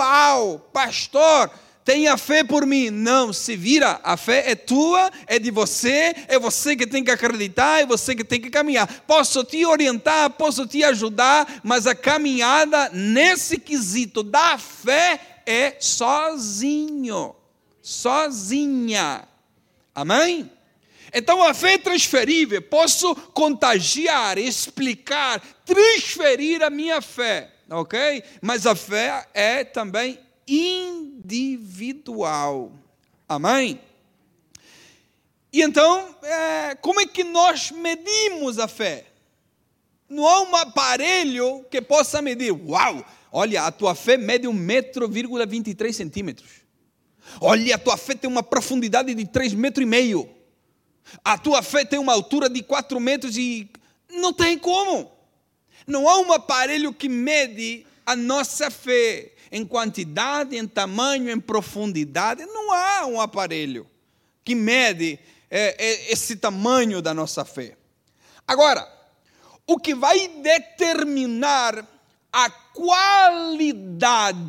Pastor, 0.74 1.52
tenha 1.84 2.18
fé 2.18 2.44
por 2.44 2.66
mim. 2.66 2.90
Não, 2.90 3.34
se 3.34 3.56
vira, 3.56 4.00
a 4.04 4.16
fé 4.18 4.52
é 4.52 4.56
tua, 4.56 5.12
é 5.28 5.40
de 5.40 5.52
você, 5.52 6.14
é 6.28 6.40
você 6.40 6.76
que 6.76 6.88
tem 6.88 7.04
que 7.04 7.12
acreditar, 7.12 7.82
é 7.82 7.86
você 7.86 8.16
que 8.16 8.24
tem 8.24 8.40
que 8.40 8.50
caminhar. 8.50 8.88
Posso 9.08 9.44
te 9.44 9.66
orientar, 9.66 10.30
posso 10.32 10.66
te 10.66 10.84
ajudar, 10.84 11.62
mas 11.64 11.88
a 11.88 11.96
caminhada 11.96 12.90
nesse 12.94 13.58
quesito 13.58 14.24
da 14.24 14.58
fé 14.58 15.20
é 15.46 15.76
sozinho, 15.80 17.36
sozinha. 17.82 19.28
Amém? 19.94 20.50
Então 21.14 21.44
a 21.44 21.54
fé 21.54 21.74
é 21.74 21.78
transferível, 21.78 22.62
posso 22.62 23.14
contagiar, 23.16 24.38
explicar, 24.38 25.42
transferir 25.66 26.64
a 26.64 26.70
minha 26.70 27.02
fé, 27.02 27.52
ok? 27.70 28.24
Mas 28.42 28.66
a 28.66 28.76
fé 28.76 29.28
é 29.34 29.66
também 29.66 30.18
individual. 30.48 32.02
Amém? 33.28 33.80
E 35.54 35.62
então, 35.62 36.16
é, 36.24 36.76
como 36.76 37.02
é 37.02 37.06
que 37.06 37.24
nós 37.24 37.72
medimos 37.72 38.58
a 38.58 38.68
fé? 38.68 39.06
Não 40.10 40.26
há 40.28 40.42
um 40.42 40.56
aparelho 40.56 41.66
que 41.70 41.82
possa 41.82 42.22
medir. 42.22 42.52
Uau! 42.52 43.06
Olha, 43.32 43.64
a 43.64 43.72
tua 43.72 43.96
fé 43.96 44.18
mede 44.18 44.48
um 44.48 44.54
metro, 44.54 45.08
vírgula 45.08 45.46
23 45.46 45.96
centímetros. 45.96 46.50
Olha, 47.40 47.76
a 47.76 47.78
tua 47.78 47.96
fé 47.96 48.14
tem 48.16 48.30
uma 48.30 48.44
profundidade 48.44 49.14
de 49.14 49.26
três 49.26 49.54
metros 49.54 49.84
e 49.84 49.90
meio. 49.90 50.30
A 51.24 51.38
tua 51.38 51.62
fé 51.62 51.86
tem 51.86 52.00
uma 52.00 52.14
altura 52.14 52.50
de 52.50 52.62
quatro 52.62 53.00
metros 53.00 53.38
e 53.38 53.70
não 54.10 54.34
tem 54.34 54.58
como. 54.58 55.12
Não 55.88 56.08
há 56.08 56.20
um 56.20 56.34
aparelho 56.34 56.94
que 56.94 57.08
mede 57.08 57.86
a 58.06 58.16
nossa 58.16 58.70
fé 58.70 59.32
em 59.52 59.66
quantidade, 59.66 60.56
em 60.56 60.68
tamanho, 60.68 61.30
em 61.30 61.40
profundidade. 61.40 62.46
Não 62.46 62.72
há 62.72 63.06
um 63.06 63.20
aparelho 63.20 63.86
que 64.44 64.56
mede 64.56 65.20
é, 65.50 65.76
é, 65.78 66.14
esse 66.14 66.38
tamanho 66.38 67.02
da 67.02 67.14
nossa 67.14 67.44
fé. 67.44 67.76
Agora, 68.48 68.88
o 69.68 69.78
que 69.78 69.94
vai 69.94 70.28
determinar 70.28 71.86
a 72.32 72.50
qualidade 72.74 74.46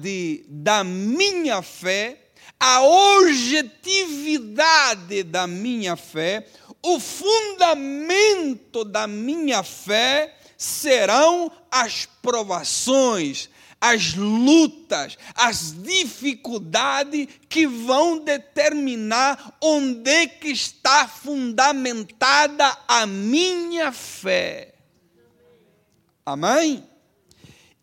da 0.48 0.84
minha 0.84 1.60
fé, 1.62 2.18
a 2.58 2.82
objetividade 2.82 5.22
da 5.24 5.48
minha 5.48 5.96
fé, 5.96 6.46
o 6.80 7.00
fundamento 7.00 8.84
da 8.84 9.06
minha 9.06 9.62
fé 9.62 10.34
serão 10.56 11.52
as 11.70 12.08
provações, 12.20 13.48
as 13.82 14.14
lutas, 14.14 15.18
as 15.34 15.72
dificuldades 15.82 17.26
que 17.48 17.66
vão 17.66 18.20
determinar 18.20 19.56
onde 19.60 20.08
é 20.08 20.26
que 20.28 20.52
está 20.52 21.08
fundamentada 21.08 22.78
a 22.86 23.04
minha 23.04 23.90
fé. 23.90 24.72
Amém? 26.24 26.88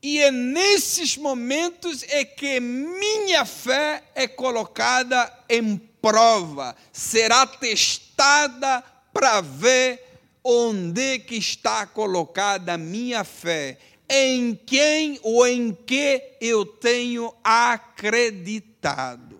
E 0.01 0.20
é 0.20 0.32
nesses 0.32 1.18
momentos 1.18 2.06
é 2.08 2.24
que 2.24 2.62
minha 2.62 3.44
fé 3.44 4.01
é 4.15 4.25
colocada 4.25 5.29
em 5.50 5.75
prova, 6.01 6.77
será 6.94 7.46
testada 7.46 8.82
para 9.12 9.41
ver 9.41 10.01
onde 10.41 11.20
que 11.20 11.36
está 11.36 11.86
colocada 11.86 12.75
a 12.75 12.77
minha 12.77 13.25
fé, 13.25 13.77
em 14.10 14.56
quem 14.56 15.20
ou 15.22 15.46
em 15.46 15.72
que 15.72 16.38
eu 16.42 16.66
tenho 16.66 17.34
acreditado. 17.44 19.39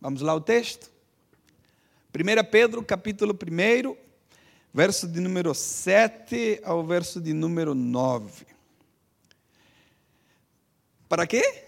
Vamos 0.00 0.20
lá 0.20 0.34
o 0.34 0.40
texto? 0.40 0.92
1 2.14 2.44
Pedro, 2.50 2.84
capítulo 2.84 3.32
1, 3.34 3.96
verso 4.72 5.08
de 5.08 5.18
número 5.18 5.54
7 5.54 6.60
ao 6.62 6.84
verso 6.84 7.20
de 7.20 7.32
número 7.32 7.74
9. 7.74 8.46
Para 11.08 11.26
quê? 11.26 11.64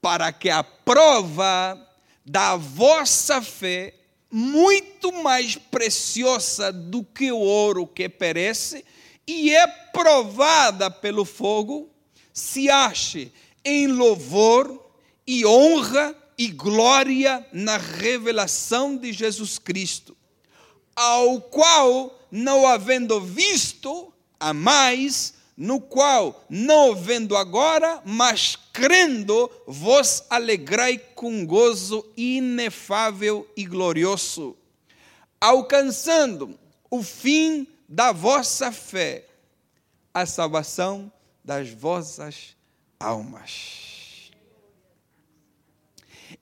Para 0.00 0.32
que 0.32 0.48
a 0.48 0.62
prova 0.62 1.84
da 2.24 2.54
vossa 2.56 3.42
fé, 3.42 3.97
muito 4.30 5.12
mais 5.12 5.56
preciosa 5.56 6.72
do 6.72 7.02
que 7.02 7.32
o 7.32 7.38
ouro 7.38 7.86
que 7.86 8.08
perece 8.08 8.84
e 9.26 9.54
é 9.54 9.66
provada 9.66 10.90
pelo 10.90 11.24
fogo, 11.24 11.90
se 12.32 12.70
ache 12.70 13.32
em 13.64 13.86
louvor 13.86 14.90
e 15.26 15.44
honra 15.44 16.16
e 16.38 16.48
glória 16.48 17.46
na 17.52 17.76
revelação 17.76 18.96
de 18.96 19.12
Jesus 19.12 19.58
Cristo, 19.58 20.16
ao 20.94 21.40
qual, 21.40 22.18
não 22.30 22.66
havendo 22.66 23.20
visto, 23.20 24.12
a 24.38 24.54
mais, 24.54 25.34
no 25.58 25.80
qual, 25.80 26.44
não 26.48 26.94
vendo 26.94 27.36
agora, 27.36 28.00
mas 28.04 28.54
crendo, 28.72 29.50
vos 29.66 30.22
alegrai 30.30 30.96
com 31.16 31.44
gozo 31.44 32.06
inefável 32.16 33.44
e 33.56 33.64
glorioso, 33.64 34.56
alcançando 35.40 36.56
o 36.88 37.02
fim 37.02 37.66
da 37.88 38.12
vossa 38.12 38.70
fé, 38.70 39.26
a 40.14 40.24
salvação 40.24 41.10
das 41.42 41.70
vossas 41.70 42.56
almas. 43.00 44.30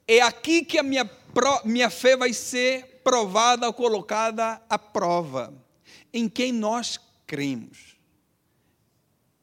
É 0.06 0.20
aqui 0.20 0.62
que 0.62 0.78
a 0.78 0.82
minha, 0.82 1.11
minha 1.64 1.88
fé 1.88 2.18
vai 2.18 2.35
ser 2.35 3.00
provada 3.02 3.66
ou 3.66 3.73
colocada 3.73 4.61
à 4.68 4.78
prova, 4.78 5.54
em 6.12 6.28
quem 6.28 6.52
nós 6.52 7.00
cremos 7.26 7.96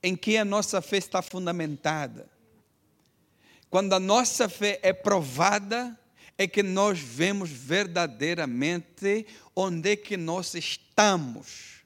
em 0.03 0.15
que 0.15 0.37
a 0.37 0.43
nossa 0.43 0.81
fé 0.81 0.97
está 0.97 1.21
fundamentada. 1.21 2.29
Quando 3.69 3.93
a 3.93 3.99
nossa 3.99 4.49
fé 4.49 4.79
é 4.83 4.93
provada, 4.93 5.97
é 6.37 6.45
que 6.45 6.61
nós 6.61 6.99
vemos 6.99 7.49
verdadeiramente 7.49 9.25
onde 9.55 9.93
é 9.93 9.95
que 9.95 10.17
nós 10.17 10.53
estamos 10.53 11.83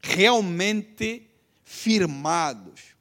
realmente 0.00 1.28
firmados. 1.64 2.96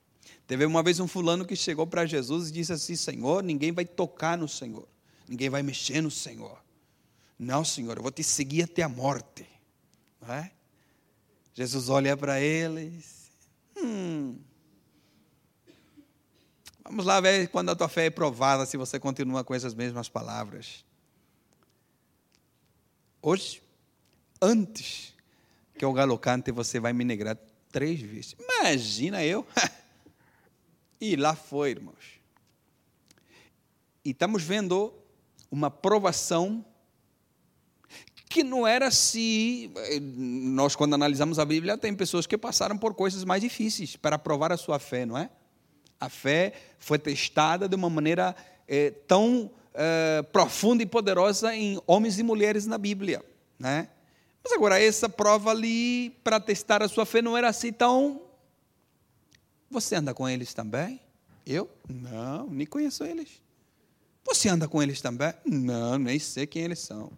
Teve 0.48 0.66
uma 0.66 0.84
vez 0.84 1.00
um 1.00 1.08
fulano 1.08 1.46
que 1.46 1.56
chegou 1.56 1.88
para 1.88 2.06
Jesus 2.06 2.50
e 2.50 2.54
disse 2.54 2.74
assim: 2.74 2.96
Senhor, 2.96 3.44
ninguém 3.44 3.72
vai 3.72 3.86
tocar 3.86 4.38
no 4.38 4.48
Senhor, 4.48 4.88
ninguém 5.28 5.50
vai 5.50 5.64
mexer 5.64 6.02
no 6.02 6.12
Senhor. 6.12 6.64
Não, 7.38 7.66
Senhor, 7.66 7.98
eu 7.98 8.04
vou 8.04 8.12
te 8.12 8.24
seguir 8.24 8.64
até 8.64 8.82
a 8.82 8.90
morte. 8.90 9.46
É? 10.28 10.50
Jesus 11.54 11.90
olha 11.90 12.18
para 12.18 12.42
eles, 12.42 13.30
hum, 13.78 14.38
Vamos 16.86 17.04
lá 17.04 17.20
ver 17.20 17.48
quando 17.48 17.72
a 17.72 17.76
tua 17.76 17.90
fé 17.90 18.06
é 18.06 18.10
provada, 18.12 18.64
se 18.66 18.78
você 18.78 19.00
continua 19.00 19.44
com 19.44 19.56
essas 19.56 19.74
mesmas 19.74 20.08
palavras. 20.08 20.86
Hoje, 23.20 23.60
antes 24.40 25.16
que 25.80 25.84
o 25.84 25.92
galo 25.92 26.18
cante, 26.20 26.52
você 26.52 26.80
vai 26.80 26.94
me 26.94 27.04
negrar 27.04 27.38
três 27.72 28.00
vezes. 28.00 28.36
Imagina 28.40 29.26
eu. 29.26 29.46
e 31.02 31.16
lá 31.16 31.36
foi, 31.36 31.72
irmãos. 31.72 32.22
E 34.04 34.12
estamos 34.12 34.44
vendo 34.44 34.94
uma 35.50 35.72
provação 35.72 36.64
que 38.30 38.44
não 38.44 38.68
era 38.68 38.92
se. 38.92 39.72
Nós, 40.02 40.76
quando 40.76 40.94
analisamos 40.94 41.40
a 41.40 41.46
Bíblia, 41.46 41.80
tem 41.80 41.96
pessoas 41.96 42.28
que 42.28 42.38
passaram 42.38 42.78
por 42.78 42.94
coisas 42.94 43.24
mais 43.24 43.42
difíceis 43.42 43.96
para 43.96 44.20
provar 44.20 44.52
a 44.52 44.58
sua 44.58 44.78
fé, 44.78 45.04
não 45.04 45.18
é? 45.18 45.32
A 46.06 46.10
fé 46.10 46.54
foi 46.78 47.00
testada 47.00 47.68
de 47.68 47.76
uma 47.76 47.90
maneira 47.90 48.36
é, 48.68 48.92
tão 48.92 49.50
é, 49.74 50.22
profunda 50.32 50.84
e 50.84 50.86
poderosa 50.86 51.56
em 51.56 51.82
homens 51.88 52.20
e 52.20 52.24
mulheres 52.24 52.68
na 52.68 52.78
Bíblia. 52.78 53.26
Né? 53.58 53.90
Mas 54.44 54.54
agora, 54.54 54.80
essa 54.80 55.10
prova 55.10 55.50
ali 55.50 56.12
para 56.24 56.40
testar 56.40 56.84
a 56.84 56.88
sua 56.88 57.08
fé 57.08 57.24
não 57.24 57.36
era 57.36 57.50
assim 57.50 57.74
tão. 57.74 58.22
Você 59.72 59.96
anda 59.96 60.14
com 60.14 60.30
eles 60.30 60.54
também? 60.54 61.02
Eu? 61.44 61.68
Não, 61.90 62.46
nem 62.52 62.68
conheço 62.68 63.04
eles. 63.04 63.42
Você 64.24 64.48
anda 64.48 64.68
com 64.68 64.84
eles 64.84 65.02
também? 65.02 65.34
Não, 65.44 65.98
nem 65.98 66.20
sei 66.20 66.46
quem 66.46 66.62
eles 66.62 66.80
são. 66.80 67.12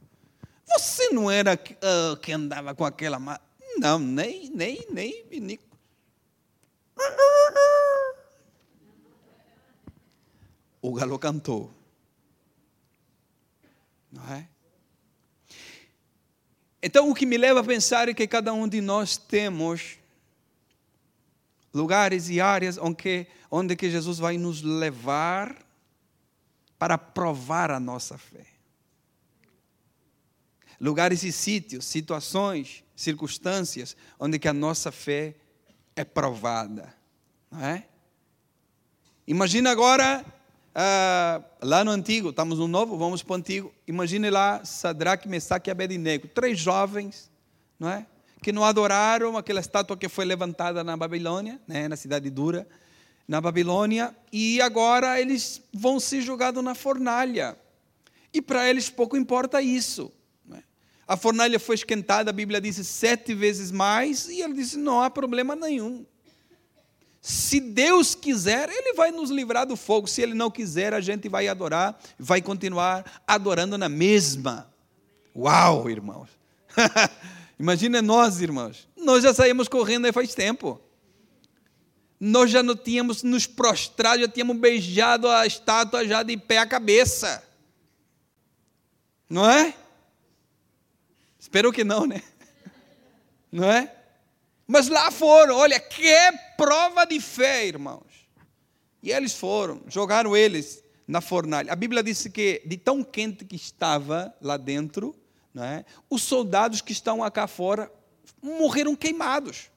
Você 0.65 1.09
não 1.09 1.29
era 1.29 1.55
uh, 1.55 2.15
que 2.17 2.31
andava 2.31 2.73
com 2.73 2.85
aquela. 2.85 3.19
Não, 3.77 3.99
nem, 3.99 4.49
nem, 4.49 4.87
nem, 4.89 5.25
nem 5.29 5.59
o 10.87 10.93
galo 10.93 11.19
cantou. 11.19 11.73
Não 14.11 14.23
é? 14.33 14.47
Então, 16.81 17.09
o 17.09 17.15
que 17.15 17.25
me 17.25 17.37
leva 17.37 17.59
a 17.59 17.63
pensar 17.63 18.07
é 18.07 18.13
que 18.13 18.27
cada 18.27 18.53
um 18.53 18.67
de 18.67 18.79
nós 18.79 19.17
temos 19.17 19.97
lugares 21.73 22.29
e 22.29 22.39
áreas 22.39 22.77
onde, 22.77 23.27
onde 23.51 23.75
que 23.75 23.89
Jesus 23.89 24.17
vai 24.17 24.37
nos 24.37 24.61
levar 24.61 25.65
para 26.77 26.97
provar 26.97 27.71
a 27.71 27.79
nossa 27.79 28.17
fé. 28.17 28.45
Lugares 30.79 31.23
e 31.23 31.31
sítios, 31.31 31.85
situações, 31.85 32.83
circunstâncias 32.95 33.97
onde 34.19 34.37
que 34.37 34.47
a 34.47 34.53
nossa 34.53 34.91
fé 34.91 35.35
é 35.95 36.05
provada. 36.05 36.93
Não 37.51 37.65
é? 37.65 37.87
Imagina 39.27 39.71
agora 39.71 40.23
ah, 40.79 41.41
lá 41.63 41.83
no 41.83 41.89
antigo, 41.89 42.29
estamos 42.29 42.59
no 42.59 42.67
novo, 42.67 42.99
vamos 42.99 43.23
para 43.23 43.33
o 43.33 43.35
antigo. 43.35 43.73
Imagine 43.87 44.29
lá 44.29 44.63
Sadraque, 44.63 45.27
Mesaque 45.27 45.69
e 45.69 45.71
Abednego, 45.71 46.27
três 46.27 46.59
jovens, 46.59 47.31
não 47.79 47.89
é? 47.89 48.05
Que 48.43 48.51
não 48.51 48.63
adoraram 48.63 49.35
aquela 49.35 49.59
estátua 49.59 49.97
que 49.97 50.07
foi 50.07 50.23
levantada 50.23 50.83
na 50.83 50.95
Babilônia, 50.95 51.59
né, 51.67 51.87
na 51.87 51.95
cidade 51.95 52.29
dura, 52.29 52.67
na 53.27 53.41
Babilônia, 53.41 54.15
e 54.31 54.61
agora 54.61 55.19
eles 55.19 55.63
vão 55.73 55.99
ser 55.99 56.21
jogados 56.21 56.63
na 56.63 56.75
fornalha. 56.75 57.57
E 58.31 58.39
para 58.39 58.69
eles 58.69 58.87
pouco 58.87 59.17
importa 59.17 59.59
isso. 59.59 60.11
É? 60.53 60.61
A 61.07 61.17
fornalha 61.17 61.59
foi 61.59 61.73
esquentada, 61.73 62.29
a 62.29 62.33
Bíblia 62.33 62.61
diz 62.61 62.75
sete 62.85 63.33
vezes 63.33 63.71
mais, 63.71 64.29
e 64.29 64.43
ele 64.43 64.53
disse: 64.53 64.77
não 64.77 65.01
há 65.01 65.09
problema 65.09 65.55
nenhum. 65.55 66.05
Se 67.27 67.59
Deus 67.59 68.15
quiser, 68.15 68.69
Ele 68.69 68.93
vai 68.93 69.11
nos 69.11 69.29
livrar 69.29 69.67
do 69.67 69.75
fogo. 69.75 70.07
Se 70.07 70.21
Ele 70.21 70.33
não 70.33 70.49
quiser, 70.49 70.93
a 70.93 71.01
gente 71.01 71.27
vai 71.27 71.45
adorar, 71.49 71.99
vai 72.17 72.41
continuar 72.41 73.21
adorando 73.27 73.77
na 73.77 73.89
mesma. 73.89 74.73
Uau, 75.35 75.89
irmãos! 75.89 76.29
Imagina 77.59 78.01
nós, 78.01 78.39
irmãos. 78.39 78.87
Nós 78.95 79.23
já 79.23 79.33
saímos 79.33 79.67
correndo 79.67 80.05
aí 80.05 80.13
faz 80.13 80.33
tempo. 80.33 80.79
Nós 82.17 82.49
já 82.49 82.63
não 82.63 82.77
tínhamos 82.77 83.23
nos 83.23 83.45
prostrado, 83.45 84.21
já 84.21 84.27
tínhamos 84.29 84.55
beijado 84.55 85.27
a 85.27 85.45
estátua 85.45 86.07
já 86.07 86.23
de 86.23 86.37
pé 86.37 86.59
à 86.59 86.65
cabeça. 86.65 87.43
Não 89.29 89.45
é? 89.49 89.75
Espero 91.37 91.73
que 91.73 91.83
não, 91.83 92.05
né? 92.05 92.23
Não 93.51 93.69
é? 93.69 93.96
Mas 94.67 94.89
lá 94.89 95.09
foram, 95.09 95.55
olha, 95.55 95.79
que 95.79 96.13
prova 96.57 97.05
de 97.05 97.21
fé, 97.21 97.65
irmãos. 97.65 98.27
E 99.01 99.11
eles 99.11 99.33
foram, 99.33 99.81
jogaram 99.87 100.35
eles 100.35 100.83
na 101.07 101.21
fornalha. 101.21 101.71
A 101.71 101.75
Bíblia 101.75 102.03
disse 102.03 102.29
que 102.29 102.61
de 102.65 102.75
tão 102.75 103.01
quente 103.03 103.45
que 103.45 103.55
estava 103.55 104.35
lá 104.41 104.57
dentro, 104.57 105.15
não 105.53 105.63
é? 105.63 105.85
os 106.09 106.23
soldados 106.23 106.81
que 106.81 106.91
estão 106.91 107.19
cá 107.31 107.47
fora 107.47 107.89
morreram 108.41 108.95
queimados. 108.95 109.69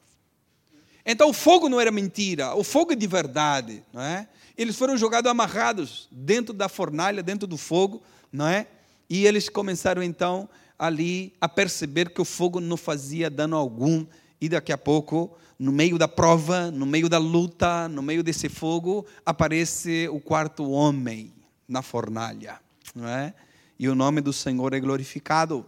Então 1.07 1.31
o 1.31 1.33
fogo 1.33 1.69
não 1.69 1.81
era 1.81 1.91
mentira, 1.91 2.55
o 2.55 2.65
fogo 2.65 2.93
é 2.93 2.97
de 2.97 3.07
verdade, 3.07 3.83
não 3.93 4.03
é? 4.03 4.29
Eles 4.57 4.77
foram 4.77 4.97
jogados 4.97 5.31
amarrados 5.31 6.09
dentro 6.11 6.53
da 6.53 6.69
fornalha, 6.69 7.23
dentro 7.23 7.47
do 7.47 7.57
fogo, 7.57 8.03
não 8.31 8.47
é? 8.47 8.67
E 9.09 9.27
eles 9.27 9.49
começaram 9.49 10.03
então 10.03 10.49
ali 10.79 11.33
a 11.41 11.49
perceber 11.49 12.11
que 12.11 12.21
o 12.21 12.25
fogo 12.25 12.61
não 12.61 12.77
fazia 12.77 13.31
dano 13.31 13.57
algum 13.57 14.05
e 14.41 14.49
daqui 14.49 14.73
a 14.73 14.79
pouco, 14.79 15.37
no 15.59 15.71
meio 15.71 15.99
da 15.99 16.09
prova, 16.09 16.71
no 16.71 16.87
meio 16.87 17.09
da 17.09 17.19
luta, 17.19 17.89
no 17.89 18.03
meio 18.03 18.23
desse 18.23 18.49
fogo, 18.49 19.07
aparece 19.25 20.09
o 20.11 20.19
quarto 20.19 20.71
homem 20.71 21.33
na 21.69 21.83
fornalha, 21.83 22.59
não 22.95 23.07
é? 23.07 23.35
E 23.79 23.89
o 23.89 23.95
nome 23.95 24.21
do 24.21 24.33
Senhor 24.33 24.73
é 24.73 24.81
glorificado. 24.81 25.65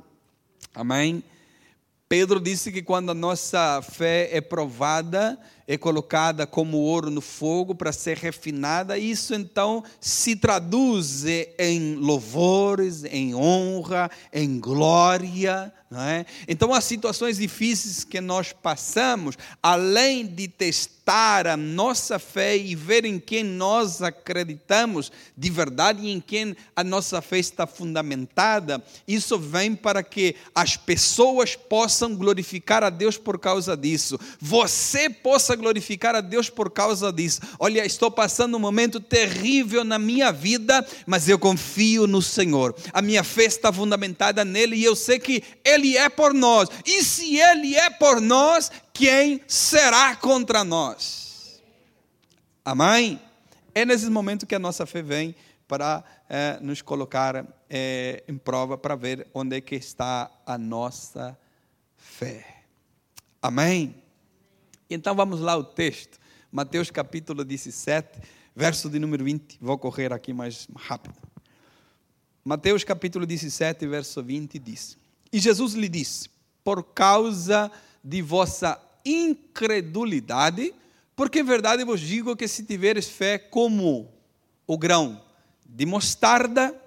Amém. 0.74 1.22
Pedro 2.08 2.40
disse 2.40 2.70
que 2.70 2.82
quando 2.82 3.10
a 3.10 3.14
nossa 3.14 3.80
fé 3.80 4.28
é 4.32 4.40
provada, 4.40 5.38
é 5.74 5.78
colocada 5.78 6.46
como 6.46 6.76
ouro 6.76 7.10
no 7.10 7.22
fogo 7.22 7.74
para 7.74 7.92
ser 7.92 8.18
refinada, 8.18 8.98
isso 8.98 9.34
então 9.34 9.82
se 9.98 10.36
traduz 10.36 11.24
em 11.58 11.94
louvores, 11.94 13.04
em 13.04 13.34
honra, 13.34 14.10
em 14.30 14.60
glória. 14.60 15.72
É? 15.94 16.24
Então, 16.48 16.72
as 16.72 16.84
situações 16.84 17.36
difíceis 17.36 18.02
que 18.02 18.18
nós 18.18 18.50
passamos, 18.50 19.36
além 19.62 20.26
de 20.26 20.48
testar 20.48 21.46
a 21.46 21.56
nossa 21.56 22.18
fé 22.18 22.56
e 22.56 22.74
ver 22.74 23.04
em 23.04 23.18
quem 23.18 23.44
nós 23.44 24.00
acreditamos 24.00 25.12
de 25.36 25.50
verdade 25.50 26.00
e 26.02 26.10
em 26.10 26.18
quem 26.18 26.56
a 26.74 26.82
nossa 26.82 27.20
fé 27.20 27.38
está 27.38 27.66
fundamentada, 27.66 28.82
isso 29.06 29.38
vem 29.38 29.74
para 29.74 30.02
que 30.02 30.34
as 30.54 30.78
pessoas 30.78 31.56
possam 31.56 32.14
glorificar 32.14 32.82
a 32.82 32.88
Deus 32.88 33.18
por 33.18 33.38
causa 33.38 33.76
disso. 33.76 34.18
Você 34.40 35.10
possa 35.10 35.54
glorificar 35.62 36.14
a 36.14 36.20
Deus 36.20 36.50
por 36.50 36.70
causa 36.70 37.12
disso. 37.12 37.40
Olha, 37.58 37.86
estou 37.86 38.10
passando 38.10 38.56
um 38.56 38.60
momento 38.60 39.00
terrível 39.00 39.84
na 39.84 39.98
minha 39.98 40.32
vida, 40.32 40.84
mas 41.06 41.28
eu 41.28 41.38
confio 41.38 42.06
no 42.06 42.20
Senhor. 42.20 42.74
A 42.92 43.00
minha 43.00 43.22
fé 43.22 43.44
está 43.44 43.72
fundamentada 43.72 44.44
nele 44.44 44.76
e 44.76 44.84
eu 44.84 44.96
sei 44.96 45.18
que 45.18 45.42
ele 45.64 45.96
é 45.96 46.08
por 46.08 46.34
nós. 46.34 46.68
E 46.84 47.04
se 47.04 47.38
ele 47.38 47.76
é 47.76 47.88
por 47.88 48.20
nós, 48.20 48.70
quem 48.92 49.40
será 49.46 50.16
contra 50.16 50.64
nós? 50.64 51.62
Amém? 52.64 53.20
É 53.74 53.84
nesses 53.84 54.08
momentos 54.08 54.46
que 54.46 54.54
a 54.54 54.58
nossa 54.58 54.84
fé 54.84 55.00
vem 55.00 55.34
para 55.66 56.04
é, 56.28 56.58
nos 56.60 56.82
colocar 56.82 57.46
é, 57.70 58.22
em 58.28 58.36
prova 58.36 58.76
para 58.76 58.96
ver 58.96 59.28
onde 59.32 59.56
é 59.56 59.60
que 59.60 59.76
está 59.76 60.30
a 60.44 60.58
nossa 60.58 61.38
fé. 61.96 62.64
Amém? 63.40 64.01
Então 64.94 65.14
vamos 65.14 65.40
lá 65.40 65.56
o 65.56 65.64
texto. 65.64 66.18
Mateus 66.50 66.90
capítulo 66.90 67.44
17, 67.44 68.20
verso 68.54 68.90
de 68.90 68.98
número 68.98 69.24
20. 69.24 69.56
Vou 69.58 69.78
correr 69.78 70.12
aqui 70.12 70.34
mais 70.34 70.68
rápido. 70.76 71.14
Mateus 72.44 72.84
capítulo 72.84 73.24
17, 73.24 73.86
verso 73.86 74.22
20 74.22 74.58
diz: 74.58 74.98
E 75.32 75.38
Jesus 75.38 75.72
lhe 75.72 75.88
disse: 75.88 76.28
Por 76.62 76.82
causa 76.82 77.72
de 78.04 78.20
vossa 78.20 78.78
incredulidade, 79.04 80.74
porque 81.16 81.40
em 81.40 81.44
verdade 81.44 81.84
vos 81.84 82.00
digo 82.00 82.36
que 82.36 82.46
se 82.46 82.62
tiveres 82.62 83.08
fé 83.08 83.38
como 83.38 84.12
o 84.66 84.76
grão 84.76 85.22
de 85.64 85.86
mostarda, 85.86 86.78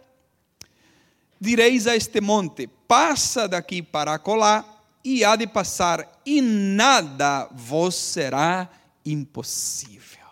direis 1.42 1.88
a 1.88 1.96
este 1.96 2.22
monte: 2.22 2.68
passa 2.88 3.48
daqui 3.48 3.82
para 3.82 4.20
colar 4.20 4.75
e 5.06 5.24
há 5.24 5.36
de 5.36 5.46
passar, 5.46 6.20
e 6.26 6.42
nada 6.42 7.48
vos 7.54 7.94
será 7.94 8.68
impossível. 9.06 10.26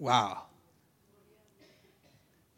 Uau! 0.00 0.50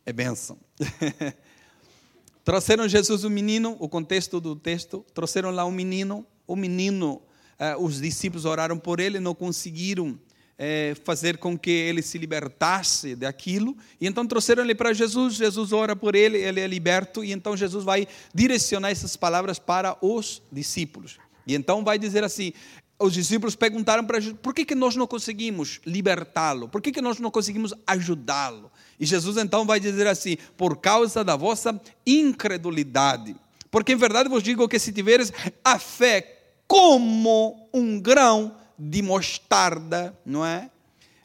É 0.06 0.12
bênção. 0.14 0.58
trouxeram 2.42 2.88
Jesus 2.88 3.22
um 3.22 3.28
menino, 3.28 3.76
o 3.78 3.86
contexto 3.86 4.40
do 4.40 4.56
texto, 4.56 5.04
trouxeram 5.12 5.50
lá 5.50 5.66
um 5.66 5.70
menino, 5.70 6.26
o 6.46 6.56
menino, 6.56 7.20
eh, 7.58 7.76
os 7.76 8.00
discípulos 8.00 8.46
oraram 8.46 8.78
por 8.78 8.98
ele, 8.98 9.20
não 9.20 9.34
conseguiram 9.34 10.18
é, 10.62 10.94
fazer 11.04 11.38
com 11.38 11.58
que 11.58 11.70
ele 11.70 12.02
se 12.02 12.18
libertasse 12.18 13.16
daquilo. 13.16 13.74
E 13.98 14.06
então 14.06 14.26
trouxeram 14.26 14.62
ele 14.62 14.74
para 14.74 14.92
Jesus, 14.92 15.36
Jesus 15.36 15.72
ora 15.72 15.96
por 15.96 16.14
ele, 16.14 16.36
ele 16.36 16.60
é 16.60 16.66
liberto, 16.66 17.24
e 17.24 17.32
então 17.32 17.56
Jesus 17.56 17.82
vai 17.82 18.06
direcionar 18.34 18.90
essas 18.90 19.16
palavras 19.16 19.58
para 19.58 19.96
os 20.02 20.42
discípulos. 20.52 21.18
E 21.46 21.54
então 21.54 21.82
vai 21.82 21.98
dizer 21.98 22.22
assim: 22.22 22.52
os 22.98 23.14
discípulos 23.14 23.56
perguntaram 23.56 24.04
para 24.04 24.20
Jesus, 24.20 24.38
por 24.42 24.52
que, 24.52 24.66
que 24.66 24.74
nós 24.74 24.94
não 24.96 25.06
conseguimos 25.06 25.80
libertá-lo? 25.86 26.68
Por 26.68 26.82
que, 26.82 26.92
que 26.92 27.00
nós 27.00 27.18
não 27.18 27.30
conseguimos 27.30 27.72
ajudá-lo? 27.86 28.70
E 28.98 29.06
Jesus 29.06 29.38
então 29.38 29.64
vai 29.64 29.80
dizer 29.80 30.06
assim: 30.06 30.36
por 30.58 30.76
causa 30.76 31.24
da 31.24 31.36
vossa 31.36 31.80
incredulidade. 32.06 33.34
Porque 33.70 33.92
em 33.92 33.96
verdade 33.96 34.28
vos 34.28 34.42
digo 34.42 34.68
que 34.68 34.78
se 34.78 34.92
tiveres 34.92 35.32
a 35.64 35.78
fé 35.78 36.36
como 36.66 37.66
um 37.72 37.98
grão 37.98 38.54
de 38.80 39.02
mostarda, 39.02 40.18
não 40.24 40.44
é? 40.44 40.70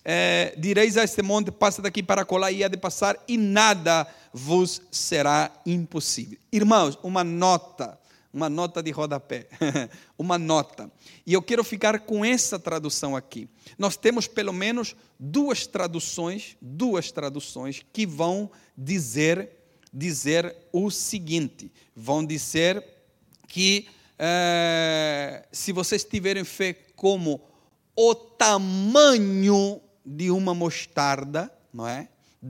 é 0.03 0.53
direis 0.57 0.97
a 0.97 1.03
este 1.05 1.21
monte, 1.21 1.51
passa 1.51 1.81
daqui 1.81 2.03
para 2.03 2.25
colar 2.25 2.51
e 2.51 2.63
há 2.63 2.67
de 2.67 2.75
passar, 2.75 3.17
e 3.27 3.37
nada 3.37 4.05
vos 4.33 4.81
será 4.91 5.49
impossível. 5.65 6.37
Irmãos, 6.51 6.99
uma 7.01 7.23
nota, 7.23 7.97
uma 8.33 8.49
nota 8.49 8.83
de 8.83 8.91
rodapé, 8.91 9.47
uma 10.19 10.37
nota. 10.37 10.91
E 11.25 11.31
eu 11.31 11.41
quero 11.41 11.63
ficar 11.63 11.99
com 12.01 12.25
essa 12.25 12.59
tradução 12.59 13.15
aqui. 13.15 13.47
Nós 13.77 13.95
temos 13.95 14.27
pelo 14.27 14.51
menos 14.51 14.93
duas 15.17 15.65
traduções, 15.65 16.57
duas 16.61 17.11
traduções 17.11 17.85
que 17.93 18.05
vão 18.05 18.51
dizer 18.77 19.49
dizer 19.95 20.53
o 20.73 20.91
seguinte, 20.91 21.71
vão 21.95 22.25
dizer 22.25 22.83
que 23.47 23.87
é, 24.19 25.45
se 25.51 25.71
vocês 25.71 26.03
tiverem 26.03 26.43
fé 26.43 26.73
como 27.05 27.39
o 27.95 28.15
tamanho 28.15 29.79
de 30.03 30.31
uma 30.31 30.55
mostarda, 30.55 31.53
não 31.71 31.87
é? 31.87 32.07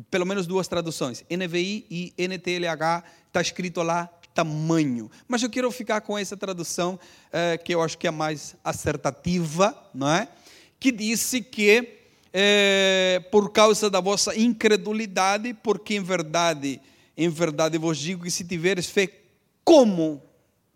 Pelo 0.09 0.25
menos 0.25 0.47
duas 0.47 0.65
traduções, 0.65 1.25
NVI 1.29 1.85
e 1.91 2.13
NTLH, 2.17 3.03
está 3.27 3.41
escrito 3.41 3.81
lá 3.81 4.09
tamanho. 4.33 5.11
Mas 5.27 5.43
eu 5.43 5.49
quero 5.49 5.69
ficar 5.73 5.99
com 5.99 6.17
essa 6.17 6.37
tradução 6.37 6.97
é, 7.33 7.57
que 7.57 7.75
eu 7.75 7.81
acho 7.81 7.97
que 7.97 8.07
é 8.07 8.11
mais 8.11 8.55
acertativa, 8.63 9.77
não 9.93 10.09
é? 10.09 10.29
Que 10.79 10.89
disse 10.89 11.41
que 11.41 11.99
é, 12.31 13.21
por 13.29 13.51
causa 13.51 13.89
da 13.89 13.99
vossa 13.99 14.39
incredulidade, 14.39 15.53
porque 15.53 15.95
em 15.95 16.01
verdade, 16.01 16.79
em 17.17 17.27
verdade 17.27 17.77
vos 17.77 17.97
digo 17.97 18.23
que 18.23 18.31
se 18.31 18.45
tiveres 18.45 18.85
fé 18.85 19.09
como 19.65 20.23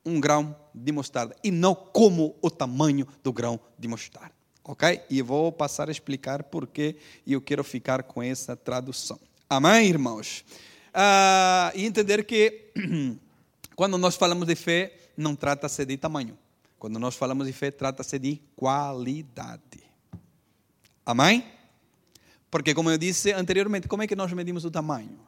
um 0.10 0.20
grão 0.20 0.56
de 0.74 0.92
mostarda 0.92 1.36
e 1.44 1.52
não 1.52 1.74
como 1.76 2.36
o 2.42 2.50
tamanho 2.50 3.08
do 3.24 3.32
grão 3.32 3.60
de 3.78 3.88
mostarda. 3.88 4.34
Ok? 4.64 5.02
E 5.10 5.22
vou 5.22 5.52
passar 5.52 5.90
a 5.90 5.92
explicar 5.92 6.44
porquê 6.44 6.96
e 7.26 7.34
eu 7.34 7.42
quero 7.42 7.64
ficar 7.64 8.04
com 8.04 8.22
essa 8.22 8.56
tradução. 8.56 9.20
Amém, 9.50 9.88
irmãos? 9.88 10.46
Ah, 10.94 11.72
e 11.74 11.86
entender 11.86 12.24
que 12.26 12.72
quando 13.76 13.98
nós 13.98 14.16
falamos 14.16 14.48
de 14.48 14.56
fé, 14.56 14.96
não 15.16 15.36
trata-se 15.36 15.86
de 15.86 15.98
tamanho. 15.98 16.38
Quando 16.78 16.98
nós 17.00 17.16
falamos 17.16 17.46
de 17.46 17.54
fé, 17.54 17.72
trata-se 17.72 18.18
de 18.20 18.42
qualidade. 18.56 19.84
Amém? 21.06 21.44
Porque, 22.50 22.74
como 22.74 22.90
eu 22.90 22.98
disse 22.98 23.32
anteriormente, 23.32 23.88
como 23.88 24.04
é 24.04 24.08
que 24.08 24.16
nós 24.16 24.32
medimos 24.34 24.66
o 24.66 24.72
tamanho? 24.72 25.20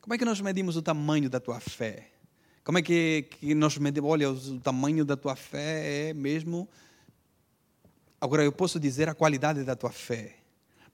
Como 0.00 0.14
é 0.14 0.18
que 0.18 0.24
nós 0.24 0.40
medimos 0.40 0.76
o 0.76 0.82
tamanho 0.82 1.30
da 1.30 1.38
tua 1.38 1.60
fé? 1.60 2.10
Como 2.70 2.78
é 2.78 2.82
que, 2.82 3.22
que 3.22 3.52
nós 3.52 3.76
medimos? 3.78 4.08
Olha, 4.08 4.30
o 4.30 4.60
tamanho 4.60 5.04
da 5.04 5.16
tua 5.16 5.34
fé 5.34 6.10
é 6.10 6.14
mesmo. 6.14 6.68
Agora, 8.20 8.44
eu 8.44 8.52
posso 8.52 8.78
dizer 8.78 9.08
a 9.08 9.12
qualidade 9.12 9.64
da 9.64 9.74
tua 9.74 9.90
fé. 9.90 10.36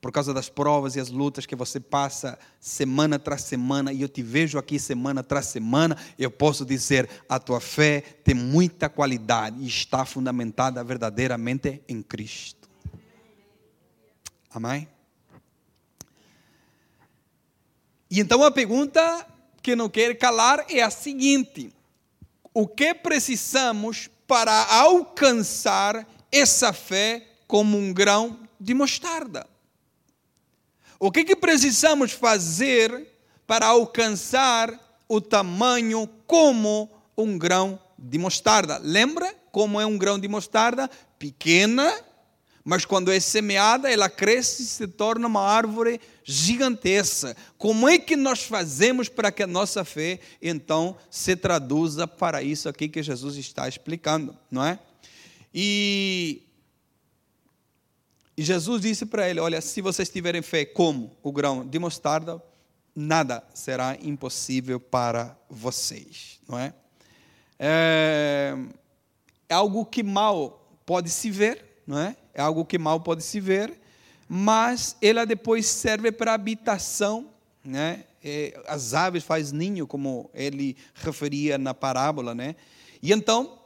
Por 0.00 0.10
causa 0.10 0.32
das 0.32 0.48
provas 0.48 0.96
e 0.96 1.00
as 1.00 1.10
lutas 1.10 1.44
que 1.44 1.54
você 1.54 1.78
passa 1.78 2.38
semana 2.58 3.18
tras 3.18 3.42
semana, 3.42 3.92
e 3.92 4.00
eu 4.00 4.08
te 4.08 4.22
vejo 4.22 4.56
aqui 4.56 4.78
semana 4.78 5.22
tras 5.22 5.48
semana, 5.48 5.98
eu 6.18 6.30
posso 6.30 6.64
dizer: 6.64 7.10
a 7.28 7.38
tua 7.38 7.60
fé 7.60 8.00
tem 8.00 8.34
muita 8.34 8.88
qualidade 8.88 9.62
e 9.62 9.66
está 9.66 10.06
fundamentada 10.06 10.82
verdadeiramente 10.82 11.82
em 11.86 12.00
Cristo. 12.02 12.70
Amém? 14.50 14.88
E 18.10 18.18
então 18.18 18.42
a 18.42 18.50
pergunta 18.50 19.35
que 19.66 19.74
não 19.74 19.88
quer 19.88 20.16
calar 20.16 20.64
é 20.68 20.80
a 20.80 20.90
seguinte: 20.90 21.72
o 22.54 22.68
que 22.68 22.94
precisamos 22.94 24.08
para 24.24 24.64
alcançar 24.72 26.06
essa 26.30 26.72
fé 26.72 27.26
como 27.48 27.76
um 27.76 27.92
grão 27.92 28.38
de 28.60 28.72
mostarda. 28.72 29.44
O 31.00 31.10
que, 31.10 31.24
que 31.24 31.34
precisamos 31.34 32.12
fazer 32.12 33.08
para 33.44 33.66
alcançar 33.66 35.02
o 35.08 35.20
tamanho 35.20 36.08
como 36.28 36.88
um 37.18 37.36
grão 37.36 37.76
de 37.98 38.18
mostarda? 38.18 38.78
Lembra 38.78 39.34
como 39.50 39.80
é 39.80 39.86
um 39.86 39.98
grão 39.98 40.16
de 40.16 40.28
mostarda? 40.28 40.88
Pequena, 41.18 41.92
mas 42.68 42.84
quando 42.84 43.12
é 43.12 43.20
semeada, 43.20 43.88
ela 43.88 44.10
cresce 44.10 44.64
e 44.64 44.66
se 44.66 44.88
torna 44.88 45.28
uma 45.28 45.40
árvore 45.40 46.00
gigantesca. 46.24 47.36
Como 47.56 47.88
é 47.88 47.96
que 47.96 48.16
nós 48.16 48.42
fazemos 48.42 49.08
para 49.08 49.30
que 49.30 49.44
a 49.44 49.46
nossa 49.46 49.84
fé, 49.84 50.18
então, 50.42 50.96
se 51.08 51.36
traduza 51.36 52.08
para 52.08 52.42
isso 52.42 52.68
aqui 52.68 52.88
que 52.88 53.04
Jesus 53.04 53.36
está 53.36 53.68
explicando, 53.68 54.36
não 54.50 54.64
é? 54.64 54.80
E, 55.54 56.42
e 58.36 58.42
Jesus 58.42 58.82
disse 58.82 59.06
para 59.06 59.30
ele: 59.30 59.38
Olha, 59.38 59.60
se 59.60 59.80
vocês 59.80 60.08
tiverem 60.08 60.42
fé 60.42 60.64
como 60.64 61.16
o 61.22 61.30
grão 61.30 61.64
de 61.64 61.78
mostarda, 61.78 62.42
nada 62.96 63.44
será 63.54 63.96
impossível 64.02 64.80
para 64.80 65.38
vocês, 65.48 66.40
não 66.48 66.58
é? 66.58 66.74
É, 67.60 68.56
é 69.48 69.54
algo 69.54 69.86
que 69.86 70.02
mal 70.02 70.80
pode 70.84 71.10
se 71.10 71.30
ver, 71.30 71.75
não 71.86 71.98
é? 71.98 72.16
é 72.34 72.40
algo 72.40 72.64
que 72.64 72.78
mal 72.78 73.00
pode 73.00 73.22
se 73.22 73.40
ver, 73.40 73.80
mas 74.28 74.96
ela 75.00 75.24
depois 75.24 75.66
serve 75.66 76.10
para 76.10 76.34
habitação, 76.34 77.30
né? 77.64 78.04
É, 78.24 78.60
as 78.66 78.92
aves 78.92 79.22
faz 79.22 79.52
ninho, 79.52 79.86
como 79.86 80.28
ele 80.34 80.76
referia 80.94 81.56
na 81.56 81.72
parábola, 81.72 82.34
né? 82.34 82.56
E 83.00 83.12
então, 83.12 83.56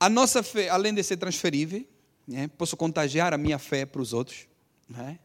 a 0.00 0.08
nossa 0.08 0.42
fé, 0.42 0.68
além 0.68 0.92
de 0.92 1.02
ser 1.02 1.16
transferível, 1.16 1.86
né? 2.26 2.48
posso 2.58 2.76
contagiar 2.76 3.32
a 3.32 3.38
minha 3.38 3.58
fé 3.58 3.86
para 3.86 4.02
os 4.02 4.12
outros, 4.12 4.48
né? 4.88 5.18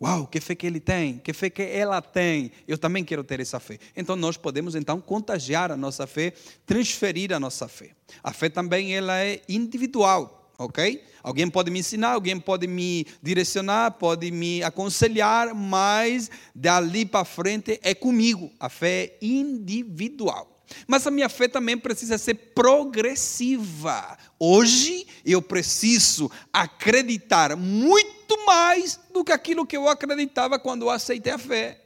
Uau, 0.00 0.26
que 0.26 0.40
fé 0.40 0.54
que 0.54 0.66
ele 0.66 0.78
tem, 0.78 1.18
que 1.18 1.32
fé 1.32 1.48
que 1.48 1.62
ela 1.62 2.02
tem. 2.02 2.52
Eu 2.68 2.76
também 2.76 3.02
quero 3.02 3.24
ter 3.24 3.40
essa 3.40 3.58
fé. 3.58 3.78
Então 3.96 4.14
nós 4.14 4.36
podemos 4.36 4.74
então 4.74 5.00
contagiar 5.00 5.72
a 5.72 5.76
nossa 5.76 6.06
fé, 6.06 6.34
transferir 6.66 7.32
a 7.32 7.40
nossa 7.40 7.66
fé. 7.66 7.92
A 8.22 8.32
fé 8.32 8.50
também 8.50 8.94
ela 8.94 9.18
é 9.18 9.40
individual, 9.48 10.52
ok? 10.58 11.02
Alguém 11.22 11.48
pode 11.48 11.70
me 11.70 11.78
ensinar, 11.78 12.12
alguém 12.12 12.38
pode 12.38 12.66
me 12.66 13.06
direcionar, 13.22 13.92
pode 13.92 14.30
me 14.30 14.62
aconselhar, 14.62 15.54
mas 15.54 16.30
dali 16.54 17.06
para 17.06 17.24
frente 17.24 17.80
é 17.82 17.94
comigo. 17.94 18.52
A 18.60 18.68
fé 18.68 19.04
é 19.04 19.18
individual. 19.22 20.55
Mas 20.86 21.06
a 21.06 21.10
minha 21.10 21.28
fé 21.28 21.48
também 21.48 21.76
precisa 21.76 22.18
ser 22.18 22.34
progressiva. 22.54 24.18
Hoje 24.38 25.06
eu 25.24 25.40
preciso 25.40 26.30
acreditar 26.52 27.56
muito 27.56 28.44
mais 28.44 28.98
do 29.12 29.24
que 29.24 29.32
aquilo 29.32 29.66
que 29.66 29.76
eu 29.76 29.88
acreditava 29.88 30.58
quando 30.58 30.82
eu 30.82 30.90
aceitei 30.90 31.32
a 31.32 31.38
fé. 31.38 31.80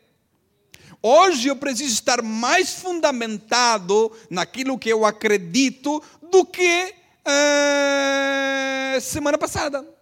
Hoje 1.02 1.48
eu 1.48 1.56
preciso 1.56 1.94
estar 1.94 2.22
mais 2.22 2.74
fundamentado 2.74 4.12
naquilo 4.28 4.78
que 4.78 4.90
eu 4.90 5.06
acredito 5.06 6.02
do 6.30 6.44
que 6.44 6.94
é, 7.24 8.98
semana 9.00 9.38
passada. 9.38 9.99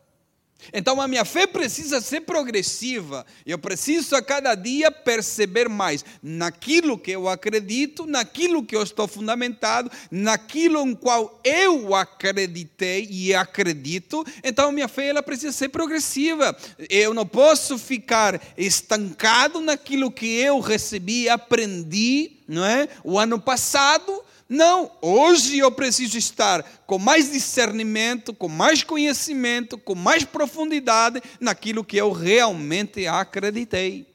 Então 0.72 1.00
a 1.00 1.08
minha 1.08 1.24
fé 1.24 1.46
precisa 1.46 2.00
ser 2.00 2.22
progressiva. 2.22 3.24
Eu 3.46 3.58
preciso 3.58 4.14
a 4.16 4.22
cada 4.22 4.54
dia 4.54 4.90
perceber 4.90 5.68
mais 5.68 6.04
naquilo 6.22 6.98
que 6.98 7.10
eu 7.10 7.28
acredito, 7.28 8.06
naquilo 8.06 8.62
que 8.62 8.76
eu 8.76 8.82
estou 8.82 9.08
fundamentado, 9.08 9.90
naquilo 10.10 10.80
em 10.86 10.94
qual 10.94 11.40
eu 11.44 11.94
acreditei 11.94 13.06
e 13.10 13.34
acredito. 13.34 14.24
Então 14.42 14.68
a 14.68 14.72
minha 14.72 14.88
fé 14.88 15.08
ela 15.08 15.22
precisa 15.22 15.52
ser 15.52 15.68
progressiva. 15.70 16.56
Eu 16.90 17.14
não 17.14 17.26
posso 17.26 17.78
ficar 17.78 18.40
estancado 18.56 19.60
naquilo 19.60 20.10
que 20.10 20.36
eu 20.38 20.60
recebi, 20.60 21.28
aprendi, 21.28 22.32
não 22.46 22.64
é? 22.64 22.88
O 23.02 23.18
ano 23.18 23.40
passado 23.40 24.22
não, 24.48 24.90
hoje 25.02 25.58
eu 25.58 25.70
preciso 25.70 26.16
estar 26.16 26.62
com 26.86 26.98
mais 26.98 27.30
discernimento, 27.30 28.32
com 28.32 28.48
mais 28.48 28.82
conhecimento, 28.82 29.76
com 29.76 29.94
mais 29.94 30.24
profundidade 30.24 31.20
naquilo 31.38 31.84
que 31.84 31.98
eu 31.98 32.12
realmente 32.12 33.06
acreditei. 33.06 34.06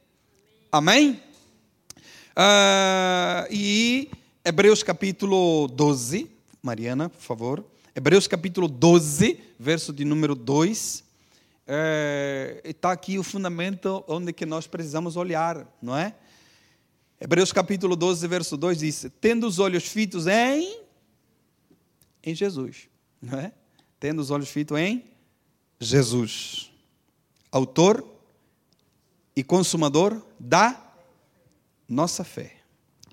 Amém? 0.71 1.21
Uh, 2.31 3.45
e 3.51 4.09
Hebreus 4.43 4.81
capítulo 4.81 5.67
12, 5.67 6.27
Mariana, 6.63 7.09
por 7.09 7.21
favor. 7.21 7.63
Hebreus 7.95 8.25
capítulo 8.25 8.67
12, 8.67 9.39
verso 9.59 9.93
de 9.93 10.03
número 10.03 10.33
2. 10.33 11.03
Está 12.63 12.89
é, 12.89 12.91
aqui 12.91 13.19
o 13.19 13.23
fundamento 13.23 14.03
onde 14.07 14.33
que 14.33 14.47
nós 14.47 14.65
precisamos 14.65 15.15
olhar, 15.15 15.67
não 15.79 15.95
é? 15.95 16.15
Hebreus 17.23 17.53
capítulo 17.53 17.95
12, 17.95 18.27
verso 18.27 18.57
2 18.57 18.79
diz: 18.79 19.05
Tendo 19.21 19.47
os 19.47 19.57
olhos 19.57 19.85
fitos 19.85 20.27
em, 20.27 20.77
em 22.21 22.35
Jesus, 22.35 22.89
não 23.21 23.39
é? 23.39 23.53
Tendo 23.97 24.19
os 24.19 24.29
olhos 24.29 24.49
fitos 24.49 24.77
em 24.77 25.05
Jesus, 25.79 26.69
autor 27.49 28.05
e 29.33 29.41
consumador 29.41 30.21
da 30.37 30.77
nossa 31.87 32.25
fé. 32.25 32.57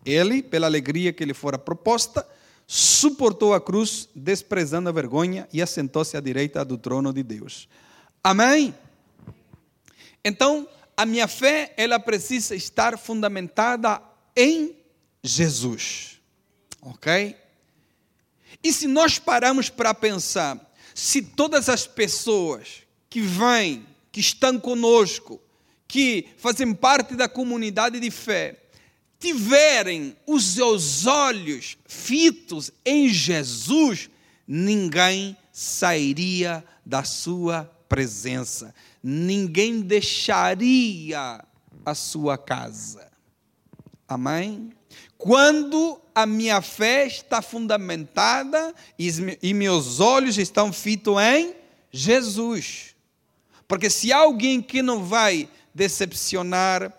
Ele, 0.05 0.42
pela 0.42 0.66
alegria 0.66 1.12
que 1.12 1.25
lhe 1.25 1.33
fora 1.33 1.57
proposta, 1.57 2.27
suportou 2.66 3.55
a 3.55 3.61
cruz, 3.61 4.09
desprezando 4.12 4.88
a 4.88 4.92
vergonha, 4.92 5.49
e 5.53 5.62
assentou-se 5.62 6.16
à 6.16 6.20
direita 6.20 6.64
do 6.64 6.77
trono 6.77 7.12
de 7.12 7.23
Deus. 7.23 7.68
Amém? 8.25 8.75
Então, 10.25 10.66
a 11.00 11.06
minha 11.06 11.26
fé, 11.26 11.72
ela 11.78 11.98
precisa 11.98 12.54
estar 12.54 12.98
fundamentada 12.98 14.02
em 14.36 14.76
Jesus. 15.22 16.20
Ok? 16.82 17.34
E 18.62 18.70
se 18.70 18.86
nós 18.86 19.18
paramos 19.18 19.70
para 19.70 19.94
pensar, 19.94 20.60
se 20.94 21.22
todas 21.22 21.70
as 21.70 21.86
pessoas 21.86 22.82
que 23.08 23.18
vêm, 23.22 23.86
que 24.12 24.20
estão 24.20 24.60
conosco, 24.60 25.40
que 25.88 26.28
fazem 26.36 26.74
parte 26.74 27.16
da 27.16 27.30
comunidade 27.30 27.98
de 27.98 28.10
fé, 28.10 28.60
tiverem 29.18 30.14
os 30.26 30.52
seus 30.52 31.06
olhos 31.06 31.78
fitos 31.86 32.70
em 32.84 33.08
Jesus, 33.08 34.10
ninguém 34.46 35.34
sairia 35.50 36.62
da 36.84 37.04
sua 37.04 37.64
presença 37.88 38.74
ninguém 39.02 39.80
deixaria 39.80 41.44
a 41.84 41.94
sua 41.94 42.36
casa. 42.36 43.10
Amém? 44.06 44.70
Quando 45.16 46.00
a 46.14 46.26
minha 46.26 46.60
fé 46.60 47.06
está 47.06 47.40
fundamentada 47.40 48.74
e 48.98 49.54
meus 49.54 50.00
olhos 50.00 50.38
estão 50.38 50.72
fitos 50.72 51.20
em 51.20 51.54
Jesus. 51.90 52.94
Porque 53.68 53.88
se 53.88 54.12
alguém 54.12 54.60
que 54.60 54.82
não 54.82 55.04
vai 55.04 55.48
decepcionar, 55.74 56.92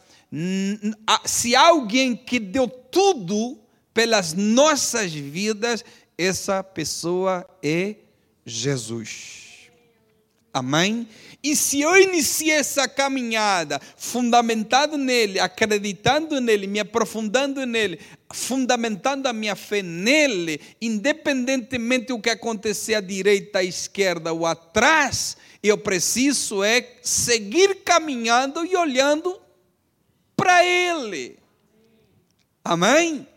se 1.25 1.55
alguém 1.55 2.15
que 2.15 2.39
deu 2.39 2.67
tudo 2.67 3.59
pelas 3.93 4.33
nossas 4.33 5.11
vidas, 5.11 5.83
essa 6.17 6.63
pessoa 6.63 7.45
é 7.61 7.95
Jesus. 8.45 9.50
Amém? 10.53 11.07
E 11.41 11.55
se 11.55 11.81
eu 11.81 11.95
iniciei 11.95 12.51
essa 12.51 12.87
caminhada 12.87 13.79
fundamentado 13.95 14.97
nele, 14.97 15.39
acreditando 15.39 16.41
nele, 16.41 16.67
me 16.67 16.79
aprofundando 16.79 17.65
nele, 17.65 17.99
fundamentando 18.33 19.27
a 19.27 19.33
minha 19.33 19.55
fé 19.55 19.81
nele, 19.81 20.59
independentemente 20.81 22.07
do 22.07 22.19
que 22.19 22.29
acontecer 22.29 22.95
à 22.95 23.01
direita, 23.01 23.59
à 23.59 23.63
esquerda 23.63 24.33
ou 24.33 24.45
atrás, 24.45 25.37
eu 25.63 25.77
preciso 25.77 26.63
é 26.63 26.95
seguir 27.01 27.83
caminhando 27.83 28.65
e 28.65 28.75
olhando 28.75 29.39
para 30.35 30.65
ele. 30.65 31.39
Amém? 32.63 33.27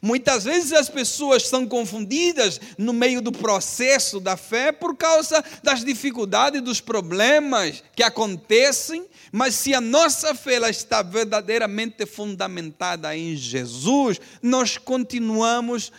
Muitas 0.00 0.44
vezes 0.44 0.72
as 0.72 0.88
pessoas 0.88 1.48
são 1.48 1.66
confundidas 1.66 2.60
no 2.78 2.92
meio 2.92 3.20
do 3.20 3.32
processo 3.32 4.20
da 4.20 4.36
fé 4.36 4.72
por 4.72 4.96
causa 4.96 5.44
das 5.62 5.84
dificuldades, 5.84 6.62
dos 6.62 6.80
problemas 6.80 7.82
que 7.94 8.02
acontecem, 8.02 9.06
mas 9.30 9.54
se 9.54 9.74
a 9.74 9.80
nossa 9.80 10.34
fé 10.34 10.54
ela 10.54 10.70
está 10.70 11.02
verdadeiramente 11.02 12.06
fundamentada 12.06 13.16
em 13.16 13.34
Jesus, 13.36 14.20
nós 14.42 14.78
continuamos 14.78 15.90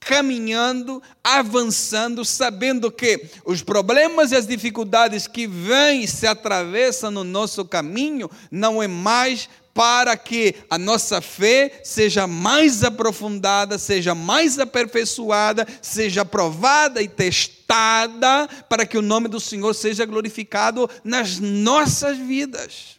caminhando, 0.00 1.02
avançando, 1.22 2.24
sabendo 2.24 2.90
que 2.90 3.28
os 3.44 3.62
problemas 3.62 4.32
e 4.32 4.36
as 4.36 4.46
dificuldades 4.46 5.26
que 5.26 5.46
vêm 5.46 6.02
e 6.02 6.08
se 6.08 6.26
atravessam 6.26 7.10
no 7.10 7.22
nosso 7.22 7.64
caminho 7.66 8.30
não 8.50 8.82
é 8.82 8.88
mais 8.88 9.48
para 9.72 10.16
que 10.16 10.54
a 10.68 10.76
nossa 10.76 11.20
fé 11.20 11.80
seja 11.84 12.26
mais 12.26 12.82
aprofundada, 12.82 13.78
seja 13.78 14.14
mais 14.14 14.58
aperfeiçoada, 14.58 15.66
seja 15.80 16.24
provada 16.24 17.00
e 17.00 17.08
testada, 17.08 18.48
para 18.68 18.84
que 18.84 18.98
o 18.98 19.02
nome 19.02 19.28
do 19.28 19.38
Senhor 19.38 19.74
seja 19.74 20.04
glorificado 20.04 20.88
nas 21.04 21.38
nossas 21.38 22.18
vidas. 22.18 22.98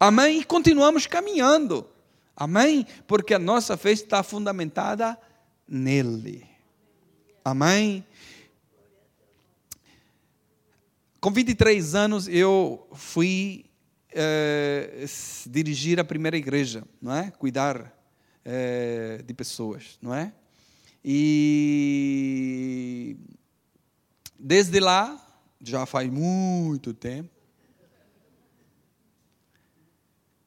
Amém? 0.00 0.40
E 0.40 0.44
continuamos 0.44 1.06
caminhando. 1.06 1.86
Amém? 2.36 2.86
Porque 3.06 3.34
a 3.34 3.38
nossa 3.38 3.76
fé 3.76 3.90
está 3.90 4.22
fundamentada 4.22 5.18
nele. 5.66 6.46
Amém? 7.44 8.04
Com 11.20 11.32
23 11.32 11.94
anos 11.96 12.28
eu 12.28 12.86
fui 12.92 13.67
é, 14.20 15.04
dirigir 15.46 16.00
a 16.00 16.04
primeira 16.04 16.36
igreja, 16.36 16.82
não 17.00 17.14
é? 17.14 17.30
Cuidar 17.30 17.96
é, 18.44 19.22
de 19.24 19.32
pessoas, 19.32 19.96
não 20.02 20.12
é? 20.12 20.32
E 21.04 23.16
desde 24.36 24.80
lá, 24.80 25.24
já 25.60 25.86
faz 25.86 26.10
muito 26.10 26.92
tempo, 26.92 27.30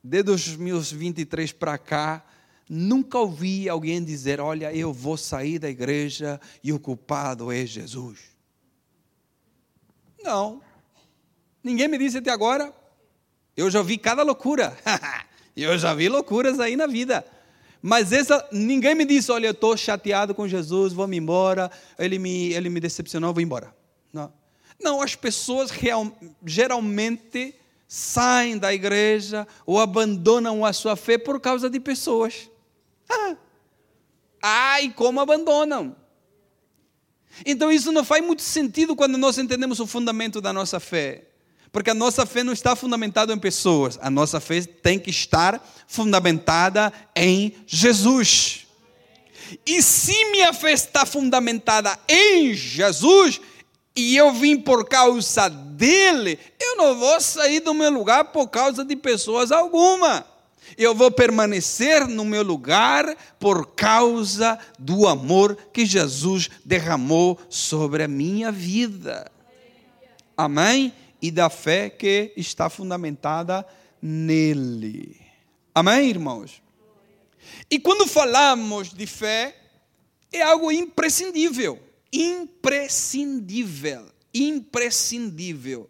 desde 0.04 0.32
os 0.32 0.56
meus 0.58 0.92
23 0.92 1.54
para 1.54 1.78
cá, 1.78 2.26
nunca 2.70 3.18
ouvi 3.18 3.70
alguém 3.70 4.04
dizer: 4.04 4.42
Olha, 4.42 4.76
eu 4.76 4.92
vou 4.92 5.16
sair 5.16 5.60
da 5.60 5.70
igreja 5.70 6.42
e 6.62 6.74
o 6.74 6.80
culpado 6.80 7.52
é 7.52 7.66
Jesus. 7.66 8.20
Não. 10.22 10.62
Ninguém 11.64 11.88
me 11.88 11.98
disse 11.98 12.18
até 12.18 12.32
agora. 12.32 12.81
Eu 13.56 13.70
já 13.70 13.82
vi 13.82 13.98
cada 13.98 14.24
loucura. 14.24 14.78
eu 15.56 15.78
já 15.78 15.94
vi 15.94 16.08
loucuras 16.10 16.60
aí 16.60 16.76
na 16.76 16.88
vida. 16.88 17.26
Mas 17.82 18.12
essa, 18.12 18.48
ninguém 18.52 18.94
me 18.94 19.06
disse: 19.06 19.32
Olha, 19.32 19.48
eu 19.48 19.52
estou 19.52 19.76
chateado 19.76 20.36
com 20.36 20.48
Jesus, 20.48 20.94
vou 20.94 21.08
me 21.08 21.18
embora. 21.18 21.72
Ele 21.98 22.20
me, 22.20 22.54
ele 22.54 22.70
me 22.70 22.80
decepcionou, 22.80 23.34
vou 23.34 23.42
embora. 23.42 23.74
Não. 24.14 24.32
Não, 24.80 25.02
as 25.02 25.16
pessoas 25.16 25.72
real, 25.72 26.12
geralmente 26.46 27.56
saem 27.88 28.58
da 28.58 28.74
igreja 28.74 29.48
ou 29.66 29.80
abandonam 29.80 30.66
a 30.66 30.72
sua 30.74 30.96
fé 30.96 31.18
por 31.18 31.40
causa 31.40 31.70
de 31.70 31.80
pessoas. 31.80 32.50
Ah, 33.10 33.36
ai, 34.42 34.94
como 34.96 35.20
abandonam. 35.20 35.96
Então 37.46 37.72
isso 37.72 37.92
não 37.92 38.04
faz 38.04 38.26
muito 38.26 38.42
sentido 38.42 38.96
quando 38.96 39.18
nós 39.18 39.38
entendemos 39.38 39.80
o 39.80 39.88
fundamento 39.88 40.40
da 40.40 40.54
nossa 40.54 40.80
fé. 40.80 41.31
Porque 41.72 41.90
a 41.90 41.96
nossa 41.96 42.26
fé 42.26 42.44
não 42.44 42.54
está 42.54 42.76
fundamentada 42.76 43.34
em 43.34 43.38
pessoas, 43.38 43.98
a 44.02 44.10
nossa 44.10 44.40
fé 44.40 44.62
tem 44.62 45.00
que 45.00 45.10
estar 45.10 45.66
fundamentada 45.88 46.92
em 47.16 47.54
Jesus. 47.66 48.68
E 49.66 49.82
se 49.82 50.26
minha 50.32 50.54
fé 50.54 50.74
está 50.74 51.06
fundamentada 51.06 51.98
em 52.08 52.54
Jesus, 52.54 53.40
e 53.96 54.16
eu 54.16 54.34
vim 54.34 54.58
por 54.58 54.88
causa 54.88 55.50
dele, 55.50 56.38
eu 56.60 56.78
não 56.78 56.98
vou 56.98 57.20
sair 57.22 57.60
do 57.60 57.74
meu 57.74 57.90
lugar 57.90 58.26
por 58.26 58.48
causa 58.48 58.84
de 58.84 58.96
pessoas 58.96 59.52
alguma 59.52 60.26
eu 60.78 60.96
vou 60.96 61.12
permanecer 61.12 62.08
no 62.08 62.24
meu 62.24 62.44
lugar 62.44 63.16
por 63.40 63.68
causa 63.68 64.58
do 64.78 65.08
amor 65.08 65.58
que 65.74 65.86
Jesus 65.86 66.50
derramou 66.64 67.40
sobre 67.50 68.04
a 68.04 68.08
minha 68.08 68.52
vida. 68.52 69.30
Amém? 70.36 70.94
E 71.22 71.30
da 71.32 71.50
fé 71.50 71.90
que 71.90 72.34
está 72.36 72.70
fundamentada 72.70 73.66
nele. 74.02 75.20
Amém, 75.74 76.10
irmãos? 76.10 76.62
E 77.70 77.80
quando 77.80 78.08
falamos 78.08 78.94
de 78.94 79.06
fé, 79.06 79.56
é 80.32 80.42
algo 80.42 80.72
imprescindível. 80.72 81.80
Imprescindível. 82.12 84.06
Imprescindível 84.34 85.90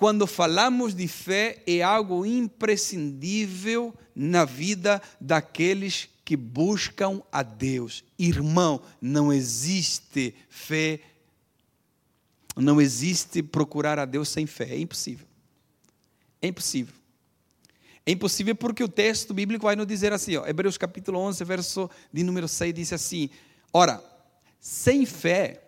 quando 0.00 0.26
falamos 0.26 0.94
de 0.94 1.06
fé, 1.06 1.62
é 1.66 1.82
algo 1.82 2.24
imprescindível 2.24 3.94
na 4.16 4.46
vida 4.46 5.02
daqueles 5.20 6.08
que 6.24 6.34
buscam 6.38 7.20
a 7.30 7.42
Deus. 7.42 8.02
Irmão, 8.18 8.80
não 8.98 9.30
existe 9.30 10.34
fé, 10.48 11.00
não 12.60 12.80
existe 12.80 13.42
procurar 13.42 13.98
a 13.98 14.04
Deus 14.04 14.28
sem 14.28 14.46
fé. 14.46 14.68
É 14.70 14.78
impossível. 14.78 15.26
É 16.42 16.48
impossível. 16.48 16.94
É 18.06 18.12
impossível 18.12 18.54
porque 18.54 18.82
o 18.82 18.88
texto 18.88 19.34
bíblico 19.34 19.66
vai 19.66 19.76
nos 19.76 19.86
dizer 19.86 20.12
assim, 20.12 20.36
ó, 20.36 20.46
Hebreus 20.46 20.78
capítulo 20.78 21.18
11, 21.18 21.44
verso 21.44 21.90
de 22.12 22.22
número 22.22 22.48
6, 22.48 22.74
diz 22.74 22.92
assim: 22.92 23.30
Ora, 23.72 24.02
sem 24.58 25.04
fé 25.06 25.62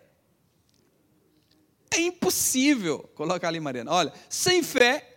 é 1.91 2.01
impossível, 2.01 3.09
coloca 3.15 3.47
ali, 3.47 3.59
Mariana. 3.59 3.91
Olha, 3.91 4.13
sem 4.27 4.63
fé 4.63 5.07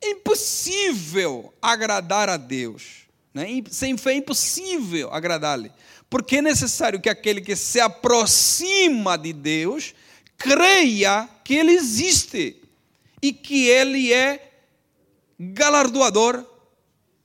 é 0.00 0.10
impossível 0.10 1.52
agradar 1.60 2.28
a 2.28 2.36
Deus. 2.36 3.02
Né? 3.32 3.62
Sem 3.70 3.96
fé 3.96 4.12
é 4.12 4.16
impossível 4.16 5.12
agradar-lhe. 5.12 5.70
Porque 6.08 6.38
é 6.38 6.42
necessário 6.42 7.00
que 7.00 7.08
aquele 7.08 7.40
que 7.40 7.54
se 7.54 7.78
aproxima 7.78 9.16
de 9.16 9.32
Deus 9.32 9.94
creia 10.42 11.28
que 11.44 11.54
Ele 11.54 11.72
existe 11.72 12.56
e 13.22 13.32
que 13.32 13.68
Ele 13.68 14.12
é 14.12 14.52
galardoador 15.38 16.44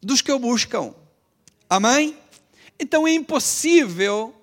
dos 0.01 0.21
que 0.21 0.31
o 0.31 0.39
buscam. 0.39 0.93
Amém? 1.69 2.17
Então 2.79 3.07
é 3.07 3.13
impossível 3.13 4.33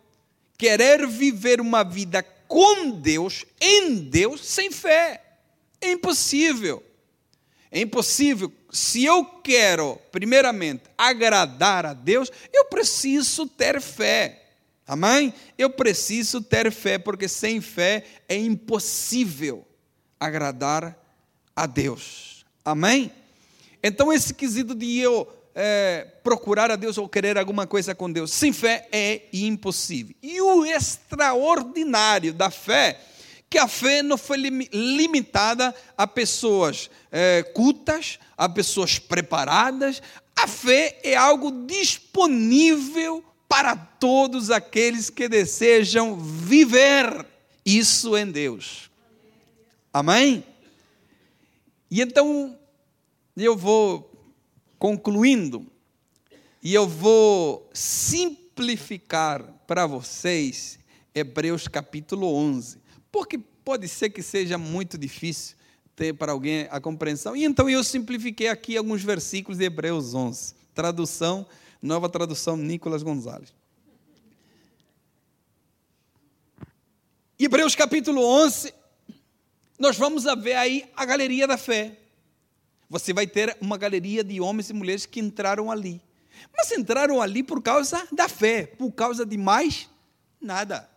querer 0.59 1.07
viver 1.07 1.61
uma 1.61 1.83
vida 1.83 2.23
com 2.47 2.91
Deus, 2.91 3.45
em 3.61 3.97
Deus, 3.97 4.45
sem 4.45 4.71
fé. 4.71 5.23
É 5.81 5.93
impossível. 5.93 6.83
É 7.71 7.81
impossível. 7.81 8.53
Se 8.71 9.05
eu 9.05 9.25
quero, 9.25 9.99
primeiramente, 10.13 10.85
agradar 10.97 11.87
a 11.87 11.93
Deus, 11.93 12.31
eu 12.53 12.67
preciso 12.67 13.47
ter 13.47 13.81
fé. 13.81 14.44
Amém? 14.87 15.33
Eu 15.57 15.71
preciso 15.71 16.43
ter 16.43 16.71
fé, 16.71 16.99
porque 16.99 17.27
sem 17.27 17.61
fé 17.61 18.05
é 18.29 18.37
impossível 18.37 19.67
agradar 20.21 20.99
a 21.57 21.67
Deus. 21.67 22.45
Amém? 22.65 23.11
Então, 23.83 24.13
esse 24.13 24.35
quesito 24.35 24.75
de 24.75 24.99
eu 24.99 25.29
é, 25.55 26.07
procurar 26.23 26.71
a 26.71 26.77
Deus 26.77 26.99
ou 26.99 27.09
querer 27.09 27.39
alguma 27.39 27.67
coisa 27.67 27.95
com 27.95 28.11
Deus 28.11 28.33
sem 28.33 28.53
fé 28.53 28.89
é 28.91 29.23
impossível. 29.33 30.15
E 30.23 30.41
o 30.41 30.67
extraordinário 30.67 32.35
da 32.35 32.51
fé, 32.51 33.01
que 33.49 33.57
a 33.57 33.69
fé 33.69 34.03
não 34.03 34.19
foi 34.19 34.37
limitada 34.39 35.75
a 35.97 36.07
pessoas 36.07 36.91
é, 37.11 37.43
cultas, 37.55 38.19
a 38.37 38.49
pessoas 38.49 38.99
preparadas. 38.99 40.03
A 40.37 40.49
fé 40.49 40.99
é 41.03 41.15
algo 41.15 41.67
disponível 41.67 43.25
para 43.49 43.77
todos 43.77 44.51
aqueles 44.51 45.11
que 45.11 45.29
desejam 45.29 46.17
viver 46.19 47.27
isso 47.65 48.17
em 48.17 48.31
Deus. 48.31 48.91
Amém? 49.93 50.45
E 51.91 52.01
então, 52.01 52.59
eu 53.37 53.57
vou 53.57 54.11
concluindo, 54.79 55.67
e 56.63 56.75
eu 56.75 56.89
vou 56.89 57.71
simplificar 57.73 59.43
para 59.67 59.87
vocês 59.87 60.79
Hebreus 61.15 61.69
capítulo 61.69 62.35
11, 62.35 62.79
porque 63.11 63.39
pode 63.39 63.89
ser 63.89 64.11
que 64.11 64.23
seja 64.23 64.59
muito 64.59 64.99
difícil 64.99 65.57
ter 65.95 66.13
para 66.13 66.33
alguém 66.33 66.67
a 66.71 66.81
compreensão. 66.81 67.37
E 67.37 67.45
então 67.45 67.69
eu 67.69 67.85
simplifiquei 67.85 68.49
aqui 68.49 68.77
alguns 68.77 69.03
versículos 69.03 69.59
de 69.59 69.65
Hebreus 69.65 70.15
11, 70.15 70.55
tradução, 70.75 71.47
nova 71.85 72.09
tradução 72.09 72.57
Nicolas 72.57 73.03
Gonzalez. 73.03 73.53
Hebreus 77.39 77.75
capítulo 77.75 78.25
11, 78.25 78.73
nós 79.79 79.99
vamos 79.99 80.25
ver 80.43 80.55
aí 80.55 80.91
a 80.97 81.05
galeria 81.05 81.47
da 81.47 81.59
fé. 81.59 81.99
Você 82.89 83.13
vai 83.13 83.27
ter 83.27 83.55
uma 83.61 83.77
galeria 83.77 84.25
de 84.25 84.41
homens 84.41 84.71
e 84.71 84.73
mulheres 84.73 85.05
que 85.05 85.21
entraram 85.21 85.71
ali. 85.71 86.01
Mas 86.57 86.73
entraram 86.73 87.21
ali 87.21 87.43
por 87.43 87.63
causa 87.63 88.09
da 88.11 88.31
fé, 88.31 88.65
por 88.67 88.91
causa 88.93 89.27
de 89.27 89.37
mais 89.37 89.87
nada, 90.41 90.89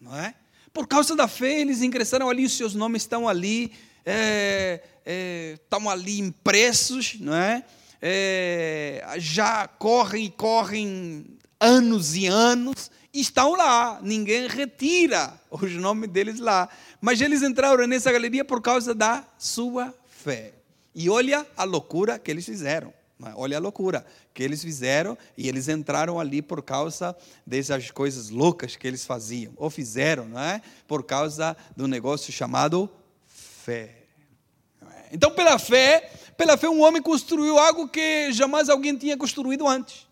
não 0.00 0.16
é? 0.16 0.34
Por 0.72 0.88
causa 0.88 1.14
da 1.14 1.28
fé, 1.28 1.60
eles 1.60 1.82
ingressaram 1.82 2.28
ali, 2.28 2.44
os 2.44 2.56
seus 2.56 2.74
nomes 2.74 3.02
estão 3.02 3.28
ali, 3.28 3.72
é, 4.04 4.82
é, 5.04 5.52
estão 5.52 5.88
ali 5.88 6.18
impressos, 6.18 7.14
não 7.20 7.34
é? 7.34 7.64
É? 8.00 9.02
Já 9.18 9.66
correm 9.66 10.26
e 10.26 10.30
correm 10.30 11.26
anos 11.60 12.14
e 12.14 12.26
anos, 12.26 12.90
estão 13.12 13.54
lá, 13.54 13.98
ninguém 14.02 14.46
retira 14.46 15.32
os 15.50 15.72
nomes 15.72 16.10
deles 16.10 16.38
lá. 16.38 16.68
Mas 17.00 17.20
eles 17.20 17.42
entraram 17.42 17.86
nessa 17.86 18.12
galeria 18.12 18.44
por 18.44 18.60
causa 18.60 18.94
da 18.94 19.26
sua 19.38 19.94
fé. 20.06 20.52
E 20.94 21.10
olha 21.10 21.46
a 21.56 21.64
loucura 21.64 22.18
que 22.18 22.30
eles 22.30 22.44
fizeram. 22.44 22.92
É? 23.24 23.32
Olha 23.34 23.56
a 23.56 23.60
loucura 23.60 24.04
que 24.34 24.42
eles 24.42 24.62
fizeram 24.62 25.16
e 25.38 25.48
eles 25.48 25.68
entraram 25.68 26.20
ali 26.20 26.42
por 26.42 26.62
causa 26.62 27.16
dessas 27.46 27.90
coisas 27.90 28.28
loucas 28.28 28.76
que 28.76 28.86
eles 28.86 29.06
faziam. 29.06 29.52
Ou 29.56 29.70
fizeram, 29.70 30.28
não 30.28 30.40
é? 30.40 30.60
Por 30.86 31.02
causa 31.02 31.56
do 31.74 31.88
negócio 31.88 32.32
chamado 32.32 32.90
fé. 33.26 34.02
É? 34.82 35.08
Então, 35.12 35.30
pela 35.30 35.58
fé, 35.58 36.10
pela 36.36 36.56
fé, 36.56 36.68
um 36.68 36.82
homem 36.82 37.00
construiu 37.00 37.58
algo 37.58 37.88
que 37.88 38.32
jamais 38.32 38.68
alguém 38.68 38.96
tinha 38.96 39.16
construído 39.16 39.66
antes. 39.66 40.06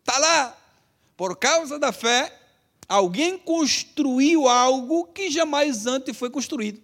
Está 0.00 0.18
lá. 0.18 0.58
Por 1.16 1.36
causa 1.36 1.78
da 1.78 1.92
fé, 1.92 2.36
alguém 2.88 3.38
construiu 3.38 4.48
algo 4.48 5.06
que 5.06 5.30
jamais 5.30 5.86
antes 5.86 6.16
foi 6.16 6.30
construído. 6.30 6.82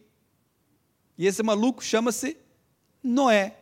E 1.16 1.26
esse 1.26 1.42
maluco 1.42 1.82
chama-se 1.82 2.36
Noé. 3.02 3.56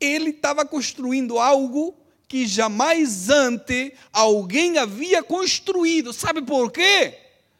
Ele 0.00 0.30
estava 0.30 0.64
construindo 0.66 1.38
algo 1.38 1.96
que 2.26 2.46
jamais 2.46 3.30
antes 3.30 3.92
alguém 4.12 4.76
havia 4.76 5.22
construído. 5.22 6.12
Sabe 6.12 6.42
por 6.42 6.72
quê? 6.72 7.18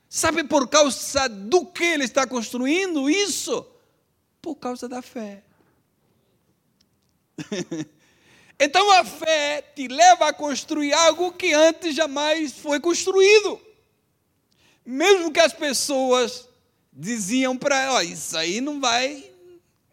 Sabe 0.09 0.45
por 0.45 0.69
causa 0.69 1.29
do 1.29 1.65
que 1.67 1.85
ele 1.85 2.05
está 2.05 2.27
construindo 2.27 3.09
isso? 3.09 3.65
Por 4.45 4.57
causa 4.57 4.87
da 4.87 5.01
fé. 5.01 5.43
Então 8.57 8.89
a 8.93 9.05
fé 9.05 9.63
te 9.75 9.89
leva 9.89 10.29
a 10.29 10.33
construir 10.33 10.93
algo 10.93 11.33
que 11.33 11.53
antes 11.53 11.93
jamais 11.93 12.53
foi 12.53 12.79
construído. 12.79 13.61
Mesmo 14.87 15.33
que 15.33 15.41
as 15.41 15.53
pessoas 15.53 16.49
diziam 16.93 17.59
para 17.59 17.83
ela, 17.83 17.99
oh, 17.99 18.03
isso 18.03 18.39
aí 18.39 18.61
não 18.61 18.81
vai, 18.81 19.29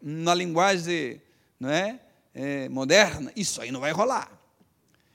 na 0.00 0.32
linguagem 0.32 1.20
não 1.58 1.70
é, 1.70 1.98
é, 2.32 2.68
moderna, 2.68 3.32
isso 3.34 3.60
aí 3.60 3.72
não 3.72 3.80
vai 3.80 3.90
rolar. 3.90 4.30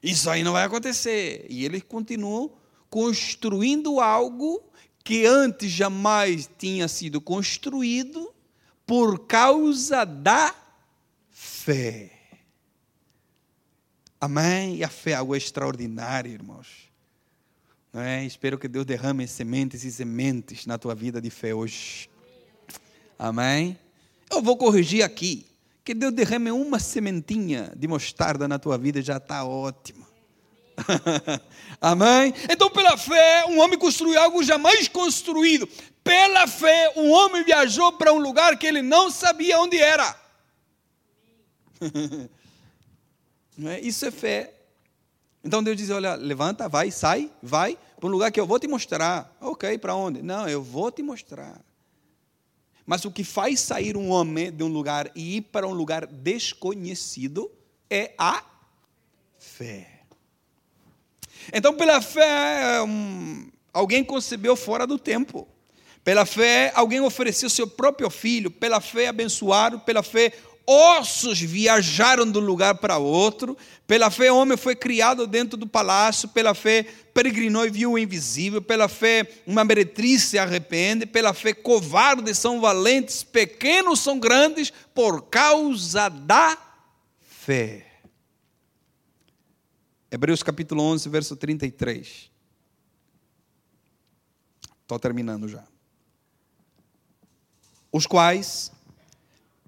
Isso 0.04 0.30
aí 0.30 0.44
não 0.44 0.52
vai 0.52 0.66
acontecer. 0.66 1.46
E 1.50 1.64
eles 1.64 1.84
continuam 1.84 2.52
construindo 2.90 4.02
algo 4.02 4.62
que 5.06 5.26
antes 5.26 5.72
jamais 5.72 6.50
tinha 6.58 6.90
sido 6.90 7.22
construído 7.22 8.36
por 8.88 9.28
causa 9.28 10.06
da 10.06 10.56
fé. 11.30 12.14
Amém? 14.20 14.78
E 14.78 14.84
a 14.84 14.90
fé 14.90 15.12
é 15.12 15.16
algo 15.16 15.36
extraordinário, 15.36 16.32
irmãos. 16.32 16.90
Não 17.92 18.02
é? 18.02 18.26
Espero 18.26 18.58
que 18.58 18.68
Deus 18.68 18.86
derrame 18.86 19.28
sementes 19.28 19.84
e 19.84 19.92
sementes 19.92 20.66
na 20.66 20.78
tua 20.78 20.96
vida 20.96 21.22
de 21.22 21.30
fé 21.30 21.54
hoje. 21.54 22.10
Amém? 23.20 23.78
Eu 24.32 24.42
vou 24.42 24.56
corrigir 24.56 25.04
aqui. 25.04 25.46
Que 25.84 25.94
Deus 25.94 26.14
derrame 26.14 26.52
uma 26.52 26.80
sementinha 26.80 27.74
de 27.76 27.88
mostarda 27.88 28.48
na 28.48 28.58
tua 28.58 28.78
vida 28.78 29.02
já 29.02 29.18
está 29.18 29.44
ótimo. 29.44 30.07
Amém? 31.82 32.34
Então, 32.50 32.70
pela 32.70 32.98
fé, 32.98 33.46
um 33.48 33.60
homem 33.60 33.78
construiu 33.78 34.20
algo 34.20 34.44
jamais 34.44 34.88
construído. 34.88 35.68
Pela 36.04 36.48
fé, 36.48 36.94
um 36.96 37.12
homem 37.12 37.44
viajou 37.44 37.92
para 37.94 38.14
um 38.14 38.20
lugar 38.20 38.58
que 38.58 38.66
ele 38.66 38.82
não 38.82 39.12
sabia 39.12 39.60
onde 39.60 39.78
era. 39.78 40.16
Não 43.58 43.72
é? 43.72 43.80
Isso 43.80 44.06
é 44.06 44.12
fé. 44.12 44.54
Então 45.44 45.64
Deus 45.64 45.76
diz: 45.76 45.90
olha, 45.90 46.16
levanta, 46.16 46.70
vai, 46.70 46.92
sai, 46.92 47.32
vai 47.42 47.78
para 48.00 48.08
um 48.08 48.12
lugar 48.12 48.32
que 48.32 48.40
eu 48.40 48.46
vou 48.46 48.60
te 48.60 48.68
mostrar. 48.68 49.36
Ok, 49.42 49.78
para 49.80 49.96
onde? 49.96 50.22
Não, 50.22 50.48
eu 50.48 50.62
vou 50.62 50.92
te 50.92 51.02
mostrar. 51.02 51.60
Mas 52.86 53.04
o 53.04 53.12
que 53.12 53.24
faz 53.24 53.60
sair 53.60 53.98
um 53.98 54.10
homem 54.10 54.52
de 54.52 54.64
um 54.64 54.68
lugar 54.68 55.12
e 55.16 55.38
ir 55.38 55.42
para 55.42 55.68
um 55.68 55.74
lugar 55.74 56.06
desconhecido 56.06 57.52
é 57.90 58.14
a 58.18 58.44
fé. 59.38 59.97
Então, 61.54 61.74
pela 61.74 62.02
fé, 62.02 62.82
um, 62.82 63.48
alguém 63.74 64.04
concebeu 64.04 64.56
fora 64.56 64.86
do 64.86 64.98
tempo. 64.98 65.48
Pela 66.04 66.26
fé, 66.26 66.72
alguém 66.74 67.02
ofereceu 67.02 67.50
seu 67.50 67.68
próprio 67.68 68.10
filho. 68.10 68.50
Pela 68.50 68.80
fé, 68.80 69.08
abençoaram. 69.08 69.80
Pela 69.80 70.02
fé, 70.02 70.34
ossos 70.66 71.40
viajaram 71.40 72.30
de 72.30 72.38
um 72.38 72.42
lugar 72.42 72.76
para 72.76 72.98
outro. 72.98 73.58
Pela 73.86 74.10
fé, 74.10 74.32
o 74.32 74.38
homem 74.38 74.58
foi 74.58 74.76
criado 74.76 75.28
dentro 75.28 75.58
do 75.58 75.68
palácio. 75.68 76.30
Pela 76.30 76.54
fé, 76.54 76.86
peregrinou 77.14 77.66
e 77.66 77.70
viu 77.70 77.92
o 77.92 78.00
invisível. 78.00 78.62
Pela 78.62 78.88
fé, 78.88 79.28
uma 79.46 79.64
meretriz 79.64 80.24
se 80.24 80.40
arrepende. 80.40 81.06
Pela 81.06 81.34
fé, 81.34 81.54
covardes 81.54 82.38
são 82.38 82.62
valentes, 82.62 83.24
pequenos 83.24 84.00
são 84.00 84.18
grandes, 84.18 84.72
por 84.94 85.24
causa 85.24 86.10
da 86.10 86.58
fé. 87.22 87.87
Hebreus 90.10 90.42
capítulo 90.42 90.84
11, 90.84 91.10
verso 91.10 91.36
33. 91.36 92.32
Estou 94.82 94.98
terminando 94.98 95.50
já. 95.50 95.66
Os 97.92 98.06
quais, 98.06 98.72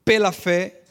pela 0.06 0.32
fé, 0.32 0.82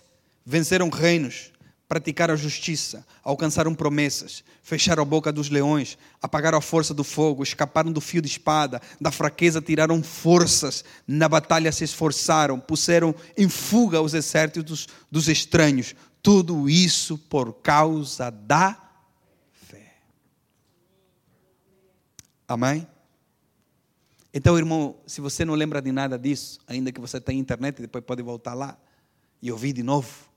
venceram 0.45 0.91
reinos, 0.91 1.51
praticaram 1.89 2.35
a 2.35 2.37
justiça, 2.37 3.07
alcançaram 3.25 3.75
promessas, 3.75 4.45
fecharam 4.63 5.03
a 5.03 5.07
boca 5.07 5.33
dos 5.33 5.49
leões, 5.49 5.97
apagaram 6.21 6.59
a 6.59 6.61
força 6.63 6.93
do 6.93 7.03
fogo, 7.03 7.43
escaparam 7.43 7.91
do 7.91 8.03
fio 8.03 8.21
de 8.21 8.29
espada, 8.29 8.83
da 9.01 9.11
fraqueza 9.11 9.63
tiraram 9.63 10.03
forças, 10.03 10.85
na 11.07 11.27
batalha 11.27 11.73
se 11.73 11.85
esforçaram, 11.85 12.61
puseram 12.61 13.15
em 13.35 13.49
fuga 13.49 14.03
os 14.03 14.13
exércitos 14.13 14.65
dos, 14.65 14.89
dos 15.11 15.29
estranhos. 15.29 15.95
Tudo 16.23 16.69
isso 16.69 17.17
por 17.17 17.55
causa 17.55 18.31
da 18.31 18.88
Amém? 22.49 22.89
Então, 24.33 24.57
irmão, 24.57 24.97
se 25.07 25.21
você 25.21 25.45
não 25.45 25.55
lembra 25.55 25.83
de 25.83 25.93
nada 25.93 26.19
disso, 26.19 26.59
ainda 26.67 26.91
que 26.91 27.01
você 27.01 27.21
tenha 27.21 27.39
internet, 27.39 27.81
depois 27.83 28.03
pode 28.03 28.23
voltar 28.23 28.55
lá 28.55 28.79
e 29.43 29.53
ouvir 29.53 29.75
de 29.75 29.83
novo. 29.83 30.29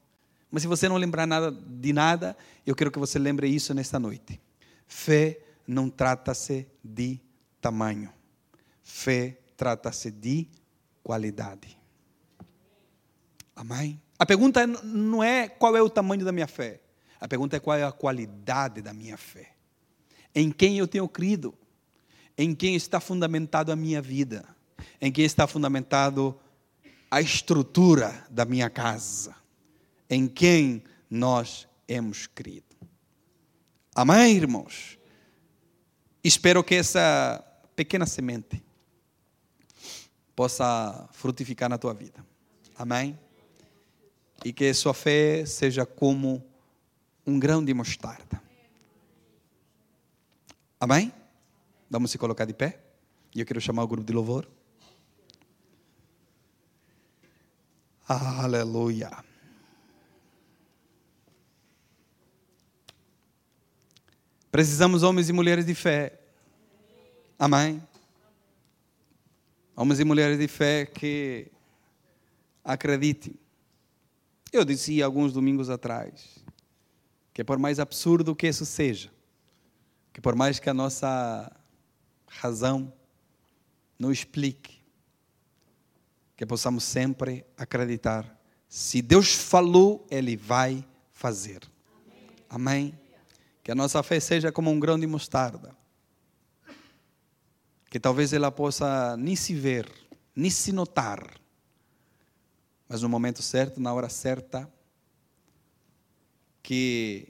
Mas 0.51 0.63
se 0.63 0.67
você 0.67 0.89
não 0.89 0.97
lembrar 0.97 1.25
nada 1.25 1.49
de 1.51 1.93
nada, 1.93 2.35
eu 2.65 2.75
quero 2.75 2.91
que 2.91 2.99
você 2.99 3.17
lembre 3.17 3.47
isso 3.47 3.73
nesta 3.73 3.97
noite. 3.97 4.41
Fé 4.85 5.39
não 5.65 5.89
trata-se 5.89 6.67
de 6.83 7.19
tamanho. 7.61 8.11
Fé 8.83 9.37
trata-se 9.55 10.11
de 10.11 10.49
qualidade. 11.01 11.77
Amém? 13.55 14.01
A 14.19 14.25
pergunta 14.25 14.67
não 14.67 15.23
é 15.23 15.47
qual 15.47 15.77
é 15.77 15.81
o 15.81 15.89
tamanho 15.89 16.25
da 16.25 16.31
minha 16.31 16.47
fé. 16.47 16.81
A 17.19 17.27
pergunta 17.27 17.55
é 17.55 17.59
qual 17.59 17.77
é 17.77 17.83
a 17.83 17.91
qualidade 17.91 18.81
da 18.81 18.93
minha 18.93 19.17
fé. 19.17 19.53
Em 20.35 20.51
quem 20.51 20.77
eu 20.77 20.87
tenho 20.87 21.07
crido. 21.07 21.53
Em 22.37 22.55
quem 22.55 22.75
está 22.75 22.99
fundamentado 22.99 23.71
a 23.71 23.75
minha 23.75 24.01
vida. 24.01 24.45
Em 24.99 25.11
quem 25.11 25.25
está 25.25 25.47
fundamentado 25.47 26.39
a 27.09 27.21
estrutura 27.21 28.25
da 28.29 28.45
minha 28.45 28.69
casa 28.69 29.41
em 30.11 30.27
quem 30.27 30.83
nós 31.09 31.65
hemos 31.87 32.27
crido. 32.27 32.75
Amém, 33.95 34.35
irmãos? 34.35 34.99
Espero 36.21 36.61
que 36.63 36.75
essa 36.75 37.41
pequena 37.75 38.05
semente 38.05 38.61
possa 40.35 41.07
frutificar 41.13 41.69
na 41.69 41.77
tua 41.77 41.93
vida. 41.93 42.25
Amém? 42.77 43.17
E 44.43 44.51
que 44.51 44.73
sua 44.73 44.93
fé 44.93 45.45
seja 45.45 45.85
como 45.85 46.43
um 47.25 47.39
grão 47.39 47.63
de 47.63 47.73
mostarda. 47.73 48.41
Amém? 50.77 51.13
Vamos 51.91 52.09
se 52.09 52.17
colocar 52.17 52.45
de 52.45 52.53
pé? 52.53 52.79
E 53.35 53.41
eu 53.41 53.45
quero 53.45 53.59
chamar 53.59 53.83
o 53.83 53.87
grupo 53.87 54.07
de 54.07 54.13
louvor. 54.13 54.47
Aleluia. 58.07 59.11
Precisamos 64.49 65.03
homens 65.03 65.27
e 65.27 65.33
mulheres 65.33 65.65
de 65.65 65.75
fé. 65.75 66.17
Amém? 67.37 67.85
Homens 69.75 69.99
e 69.99 70.05
mulheres 70.05 70.39
de 70.39 70.47
fé 70.47 70.85
que 70.85 71.51
acreditem. 72.63 73.35
Eu 74.53 74.63
disse 74.63 75.03
alguns 75.03 75.33
domingos 75.33 75.69
atrás 75.69 76.39
que 77.33 77.43
por 77.43 77.59
mais 77.59 77.81
absurdo 77.81 78.33
que 78.33 78.47
isso 78.47 78.65
seja, 78.65 79.11
que 80.13 80.21
por 80.21 80.35
mais 80.35 80.57
que 80.57 80.69
a 80.69 80.73
nossa 80.73 81.51
razão 82.39 82.91
não 83.99 84.11
explique, 84.11 84.81
que 86.35 86.45
possamos 86.45 86.83
sempre 86.83 87.45
acreditar. 87.55 88.39
Se 88.67 89.01
Deus 89.01 89.35
falou, 89.35 90.07
Ele 90.09 90.35
vai 90.35 90.83
fazer. 91.11 91.61
Amém? 92.49 92.97
Que 93.63 93.71
a 93.71 93.75
nossa 93.75 94.01
fé 94.01 94.19
seja 94.19 94.51
como 94.51 94.71
um 94.71 94.79
grão 94.79 94.99
de 94.99 95.05
mostarda. 95.05 95.75
Que 97.89 97.99
talvez 97.99 98.33
ela 98.33 98.51
possa 98.51 99.15
nem 99.17 99.35
se 99.35 99.53
ver, 99.53 99.87
nem 100.35 100.49
se 100.49 100.71
notar. 100.71 101.39
Mas 102.87 103.01
no 103.01 103.09
momento 103.09 103.41
certo, 103.41 103.79
na 103.79 103.93
hora 103.93 104.09
certa, 104.09 104.71
que 106.63 107.27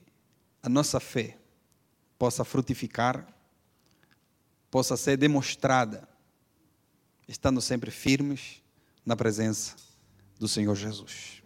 a 0.64 0.70
nossa 0.70 1.00
fé 1.00 1.38
possa 2.18 2.46
frutificar, 2.46 3.28
possa 4.72 4.96
ser 4.96 5.18
demonstrada, 5.18 6.08
estando 7.28 7.62
sempre 7.62 7.92
firmes 7.92 8.64
na 9.06 9.18
presença 9.18 9.76
do 10.40 10.48
Senhor 10.48 10.76
Jesus. 10.76 11.44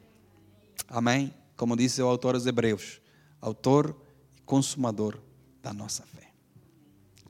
Amém? 0.87 1.33
Como 1.57 1.75
disse 1.75 2.01
o 2.01 2.07
autor 2.07 2.35
aos 2.35 2.45
Hebreus, 2.45 3.01
autor 3.41 3.99
e 4.37 4.41
consumador 4.41 5.19
da 5.61 5.73
nossa 5.73 6.03
fé. 6.03 6.31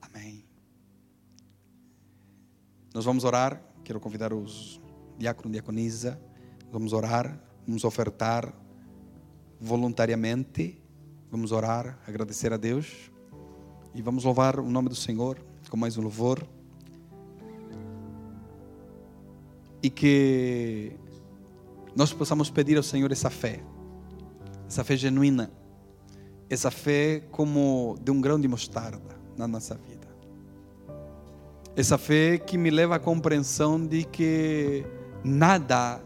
Amém. 0.02 0.44
Nós 2.92 3.04
vamos 3.04 3.24
orar. 3.24 3.62
Quero 3.82 3.98
convidar 3.98 4.32
os 4.32 4.80
diácono 5.16 5.50
diaconisa. 5.50 6.20
Vamos 6.70 6.92
orar, 6.92 7.40
vamos 7.66 7.84
ofertar 7.84 8.52
voluntariamente. 9.58 10.82
Vamos 11.30 11.52
orar, 11.52 11.98
agradecer 12.06 12.52
a 12.52 12.56
Deus 12.56 13.10
e 13.94 14.02
vamos 14.02 14.24
louvar 14.24 14.60
o 14.60 14.70
nome 14.70 14.88
do 14.88 14.94
Senhor 14.94 15.45
com 15.68 15.76
mais 15.76 15.96
um 15.96 16.02
louvor. 16.02 16.46
E 19.82 19.90
que 19.90 20.92
nós 21.94 22.12
possamos 22.12 22.50
pedir 22.50 22.76
ao 22.76 22.82
Senhor 22.82 23.10
essa 23.12 23.30
fé, 23.30 23.60
essa 24.66 24.84
fé 24.84 24.96
genuína, 24.96 25.50
essa 26.48 26.70
fé 26.70 27.20
como 27.30 27.96
de 28.02 28.10
um 28.10 28.20
grão 28.20 28.40
de 28.40 28.48
mostarda 28.48 29.16
na 29.36 29.46
nossa 29.46 29.74
vida. 29.74 30.06
Essa 31.74 31.98
fé 31.98 32.38
que 32.38 32.56
me 32.56 32.70
leva 32.70 32.96
à 32.96 32.98
compreensão 32.98 33.84
de 33.84 34.04
que 34.04 34.84
nada 35.22 36.02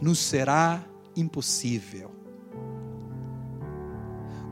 nos 0.00 0.18
será 0.18 0.84
impossível. 1.16 2.10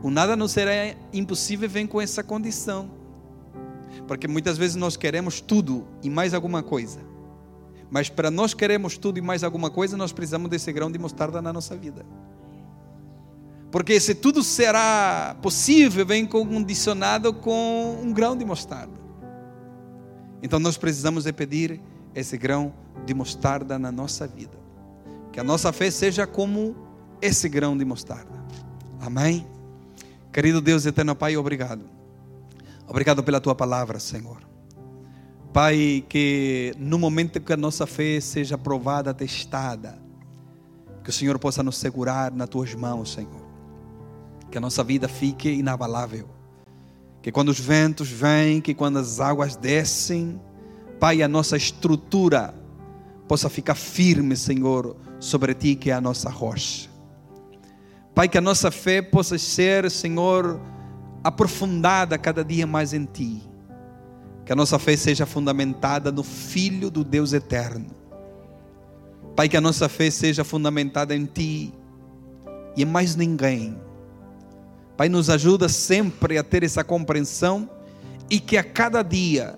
O 0.01 0.09
nada 0.09 0.35
nos 0.35 0.51
será 0.51 0.95
impossível 1.13 1.69
vem 1.69 1.85
com 1.85 2.01
essa 2.01 2.23
condição. 2.23 2.94
Porque 4.07 4.27
muitas 4.27 4.57
vezes 4.57 4.75
nós 4.75 4.95
queremos 4.95 5.41
tudo 5.41 5.87
e 6.03 6.09
mais 6.09 6.33
alguma 6.33 6.61
coisa. 6.61 6.99
Mas 7.89 8.09
para 8.09 8.29
nós 8.29 8.53
queremos 8.53 8.97
tudo 8.97 9.17
e 9.17 9.21
mais 9.21 9.43
alguma 9.43 9.69
coisa, 9.69 9.95
nós 9.95 10.11
precisamos 10.11 10.49
desse 10.49 10.71
grão 10.71 10.91
de 10.91 10.99
mostarda 10.99 11.41
na 11.41 11.53
nossa 11.53 11.75
vida. 11.75 12.05
Porque 13.71 13.99
se 13.99 14.15
tudo 14.15 14.43
será 14.43 15.35
possível, 15.41 16.05
vem 16.05 16.25
condicionado 16.25 17.33
com 17.33 17.99
um 18.01 18.13
grão 18.13 18.35
de 18.35 18.45
mostarda. 18.45 18.93
Então 20.41 20.59
nós 20.59 20.77
precisamos 20.77 21.25
de 21.25 21.33
pedir 21.33 21.81
esse 22.13 22.37
grão 22.37 22.73
de 23.05 23.13
mostarda 23.13 23.77
na 23.77 23.91
nossa 23.91 24.25
vida. 24.27 24.57
Que 25.31 25.39
a 25.39 25.43
nossa 25.43 25.73
fé 25.73 25.91
seja 25.91 26.25
como 26.25 26.75
esse 27.21 27.49
grão 27.49 27.77
de 27.77 27.83
mostarda. 27.83 28.43
Amém? 29.01 29.45
Querido 30.31 30.61
Deus 30.61 30.85
eterno 30.85 31.15
Pai, 31.15 31.35
obrigado. 31.35 31.94
Obrigado 32.87 33.23
pela 33.23 33.41
tua 33.41 33.55
palavra, 33.55 33.99
Senhor. 33.99 34.39
Pai, 35.51 36.03
que 36.09 36.73
no 36.77 36.99
momento 36.99 37.39
que 37.39 37.53
a 37.53 37.57
nossa 37.57 37.87
fé 37.87 38.19
seja 38.19 38.57
provada, 38.57 39.13
testada, 39.13 39.97
que 41.03 41.09
o 41.09 41.13
Senhor 41.13 41.39
possa 41.39 41.63
nos 41.63 41.77
segurar 41.77 42.31
nas 42.31 42.49
tuas 42.49 42.73
mãos, 42.73 43.13
Senhor. 43.13 43.45
Que 44.51 44.57
a 44.57 44.61
nossa 44.61 44.83
vida 44.83 45.07
fique 45.07 45.49
inabalável. 45.49 46.27
Que 47.21 47.31
quando 47.31 47.49
os 47.49 47.59
ventos 47.59 48.09
vêm, 48.09 48.61
que 48.61 48.73
quando 48.73 48.99
as 48.99 49.19
águas 49.19 49.55
descem, 49.55 50.39
Pai, 50.99 51.21
a 51.21 51.27
nossa 51.27 51.57
estrutura 51.57 52.53
possa 53.27 53.49
ficar 53.49 53.75
firme, 53.75 54.35
Senhor, 54.35 54.95
sobre 55.19 55.53
ti, 55.53 55.75
que 55.75 55.89
é 55.89 55.93
a 55.93 56.01
nossa 56.01 56.29
rocha. 56.29 56.89
Pai, 58.13 58.29
que 58.29 58.37
a 58.37 58.41
nossa 58.41 58.71
fé 58.71 59.01
possa 59.01 59.37
ser, 59.37 59.91
Senhor, 59.91 60.59
aprofundada 61.25 62.19
cada 62.19 62.45
dia 62.45 62.67
mais 62.67 62.93
em 62.93 63.03
Ti. 63.03 63.41
Que 64.45 64.53
a 64.53 64.55
nossa 64.55 64.77
fé 64.77 64.95
seja 64.95 65.25
fundamentada 65.25 66.11
no 66.11 66.21
Filho 66.21 66.91
do 66.91 67.03
Deus 67.03 67.33
eterno. 67.33 67.87
Pai, 69.35 69.49
que 69.49 69.57
a 69.57 69.61
nossa 69.61 69.89
fé 69.89 70.11
seja 70.11 70.43
fundamentada 70.43 71.15
em 71.15 71.25
Ti 71.25 71.73
e 72.77 72.83
em 72.83 72.85
mais 72.85 73.15
ninguém. 73.15 73.75
Pai, 74.95 75.09
nos 75.09 75.27
ajuda 75.27 75.67
sempre 75.67 76.37
a 76.37 76.43
ter 76.43 76.63
essa 76.63 76.83
compreensão 76.83 77.67
e 78.29 78.39
que 78.39 78.55
a 78.55 78.63
cada 78.63 79.01
dia 79.01 79.57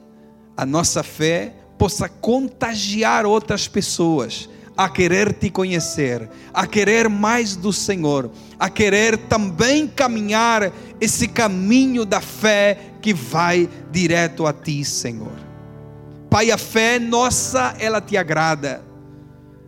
a 0.56 0.66
nossa 0.66 1.04
fé 1.04 1.54
possa 1.78 2.08
contagiar 2.08 3.26
outras 3.26 3.68
pessoas 3.68 4.50
a 4.78 4.88
querer 4.88 5.34
te 5.34 5.50
conhecer, 5.50 6.30
a 6.54 6.68
querer 6.68 7.10
mais 7.10 7.56
do 7.56 7.74
Senhor, 7.74 8.30
a 8.60 8.70
querer 8.70 9.18
também 9.18 9.88
caminhar 9.88 10.72
esse 11.02 11.28
caminho 11.28 12.06
da 12.06 12.22
fé 12.22 12.78
que 13.02 13.14
vai 13.14 13.68
direto 13.92 14.46
a 14.46 14.54
ti, 14.54 14.86
Senhor. 14.86 15.34
Pai, 16.30 16.52
a 16.52 16.58
fé 16.58 17.00
nossa, 17.00 17.76
ela 17.80 18.00
te 18.00 18.16
agrada. 18.16 18.84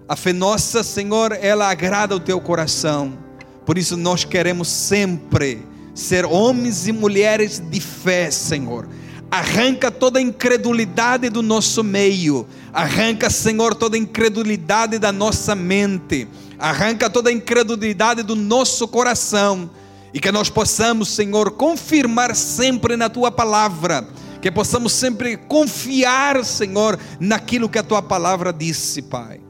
A 0.08 0.16
fé 0.16 0.32
nossa, 0.32 0.84
Senhor, 0.84 1.32
ela 1.42 1.70
agrada 1.70 2.16
o 2.16 2.20
teu 2.20 2.40
coração. 2.40 3.18
Por 3.66 3.78
isso 3.78 3.98
nós 3.98 4.24
queremos 4.24 4.68
sempre 4.68 5.66
ser 5.96 6.26
homens 6.26 6.88
e 6.88 6.92
mulheres 6.92 7.60
de 7.60 7.82
fé, 7.82 8.30
Senhor 8.30 8.88
Arranca 9.32 9.92
toda 9.92 10.20
incredulidade 10.20 11.30
do 11.30 11.44
nosso 11.44 11.84
meio. 11.84 12.48
Arranca, 12.74 13.30
Senhor, 13.30 13.76
toda 13.76 13.96
incredulidade 13.98 14.98
da 14.98 15.12
nossa 15.12 15.54
mente. 15.54 16.28
Arranca 16.58 17.10
toda 17.10 17.32
incredulidade 17.32 18.24
do 18.24 18.36
nosso 18.36 18.88
coração. 18.88 19.70
E 20.12 20.20
que 20.20 20.32
nós 20.32 20.50
possamos, 20.50 21.10
Senhor, 21.10 21.52
confirmar 21.52 22.36
sempre 22.36 22.96
na 22.98 23.08
tua 23.08 23.30
palavra. 23.32 24.08
Que 24.42 24.50
possamos 24.50 24.94
sempre 24.94 25.38
confiar, 25.38 26.44
Senhor, 26.44 26.98
naquilo 27.20 27.70
que 27.70 27.78
a 27.78 27.84
tua 27.84 28.02
palavra 28.02 28.52
disse, 28.52 29.04
Pai. 29.04 29.42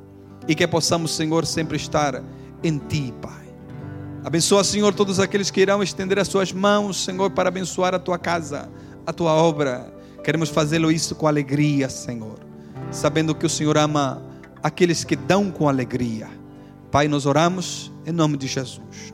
E 0.46 0.56
que 0.56 0.68
possamos, 0.68 1.16
Senhor, 1.16 1.46
sempre 1.46 1.78
estar 1.78 2.22
em 2.62 2.78
ti, 2.78 3.14
Pai. 3.22 3.48
Abençoa, 4.26 4.62
Senhor, 4.66 4.94
todos 4.94 5.22
aqueles 5.22 5.50
que 5.50 5.62
irão 5.62 5.82
estender 5.82 6.20
as 6.20 6.28
suas 6.28 6.52
mãos, 6.52 7.06
Senhor, 7.06 7.32
para 7.32 7.48
abençoar 7.48 7.96
a 7.96 8.00
tua 8.00 8.18
casa 8.18 8.70
a 9.10 9.14
tua 9.14 9.34
obra. 9.34 9.92
Queremos 10.24 10.50
fazê-lo 10.50 10.92
isso 10.92 11.16
com 11.16 11.28
alegria, 11.28 11.90
Senhor, 11.90 12.38
sabendo 12.92 13.34
que 13.34 13.46
o 13.46 13.50
Senhor 13.50 13.78
ama 13.78 14.22
aqueles 14.62 15.04
que 15.04 15.16
dão 15.16 15.50
com 15.50 15.68
alegria. 15.68 16.30
Pai, 16.92 17.08
nós 17.08 17.26
oramos 17.26 17.92
em 18.06 18.12
nome 18.12 18.38
de 18.38 18.48
Jesus. 18.48 19.14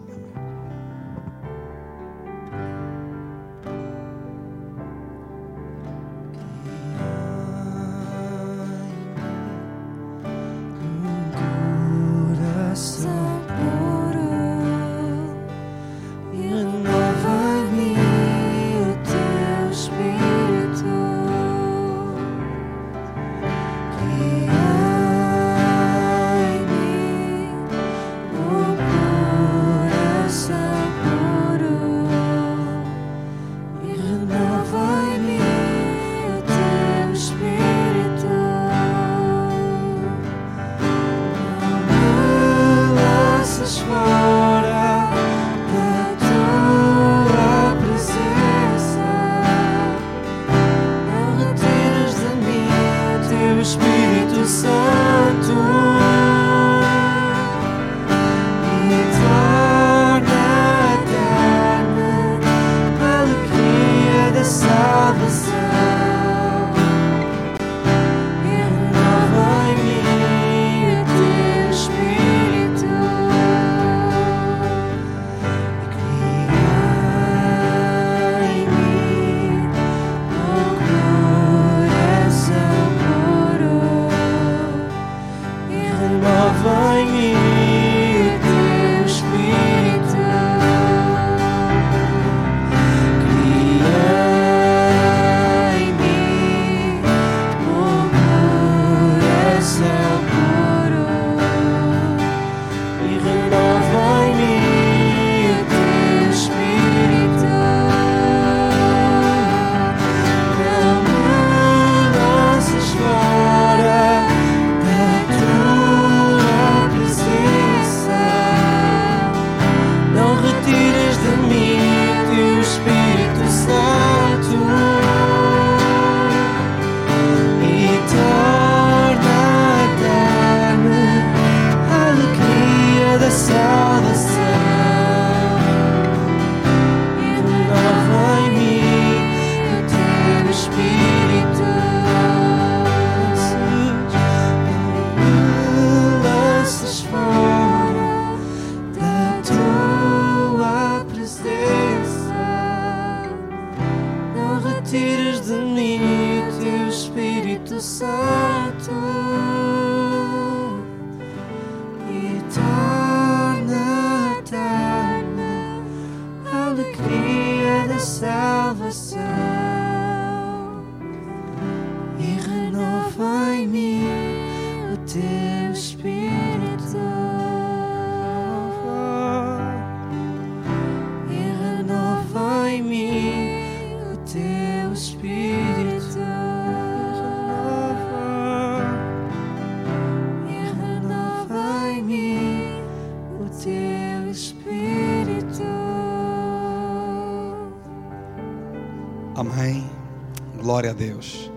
Deus. 200.98 201.52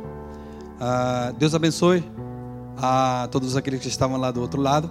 Ah, 0.81 1.33
Deus 1.39 1.55
abençoe 1.55 2.05
a 2.77 3.29
todos 3.31 3.57
aqueles 3.57 3.81
que 3.81 3.89
estavam 3.89 4.17
lá 4.17 4.31
do 4.31 4.41
outro 4.41 4.61
lado. 4.61 4.91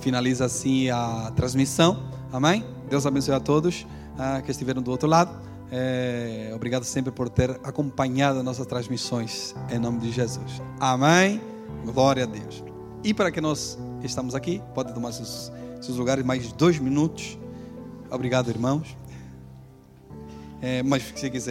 Finaliza 0.00 0.44
assim 0.44 0.88
a 0.90 1.32
transmissão. 1.34 2.02
Amém. 2.32 2.64
Deus 2.88 3.04
abençoe 3.06 3.34
a 3.34 3.40
todos 3.40 3.86
ah, 4.18 4.40
que 4.42 4.50
estiveram 4.50 4.80
do 4.80 4.90
outro 4.90 5.08
lado. 5.08 5.48
É, 5.70 6.50
obrigado 6.54 6.84
sempre 6.84 7.12
por 7.12 7.28
ter 7.28 7.50
acompanhado 7.62 8.42
nossas 8.42 8.66
transmissões. 8.66 9.54
Em 9.70 9.78
nome 9.78 9.98
de 10.00 10.10
Jesus. 10.10 10.62
Amém. 10.80 11.40
Glória 11.84 12.24
a 12.24 12.26
Deus. 12.26 12.64
E 13.04 13.12
para 13.12 13.30
que 13.30 13.40
nós 13.40 13.78
estamos 14.02 14.34
aqui, 14.34 14.62
pode 14.74 14.92
tomar 14.94 15.12
seus, 15.12 15.52
seus 15.80 15.96
lugares 15.98 16.24
mais 16.24 16.50
dois 16.52 16.78
minutos. 16.78 17.38
Obrigado, 18.10 18.48
irmãos. 18.48 18.96
É, 20.60 20.82
mas 20.82 21.02
se 21.14 21.30
quiser. 21.30 21.46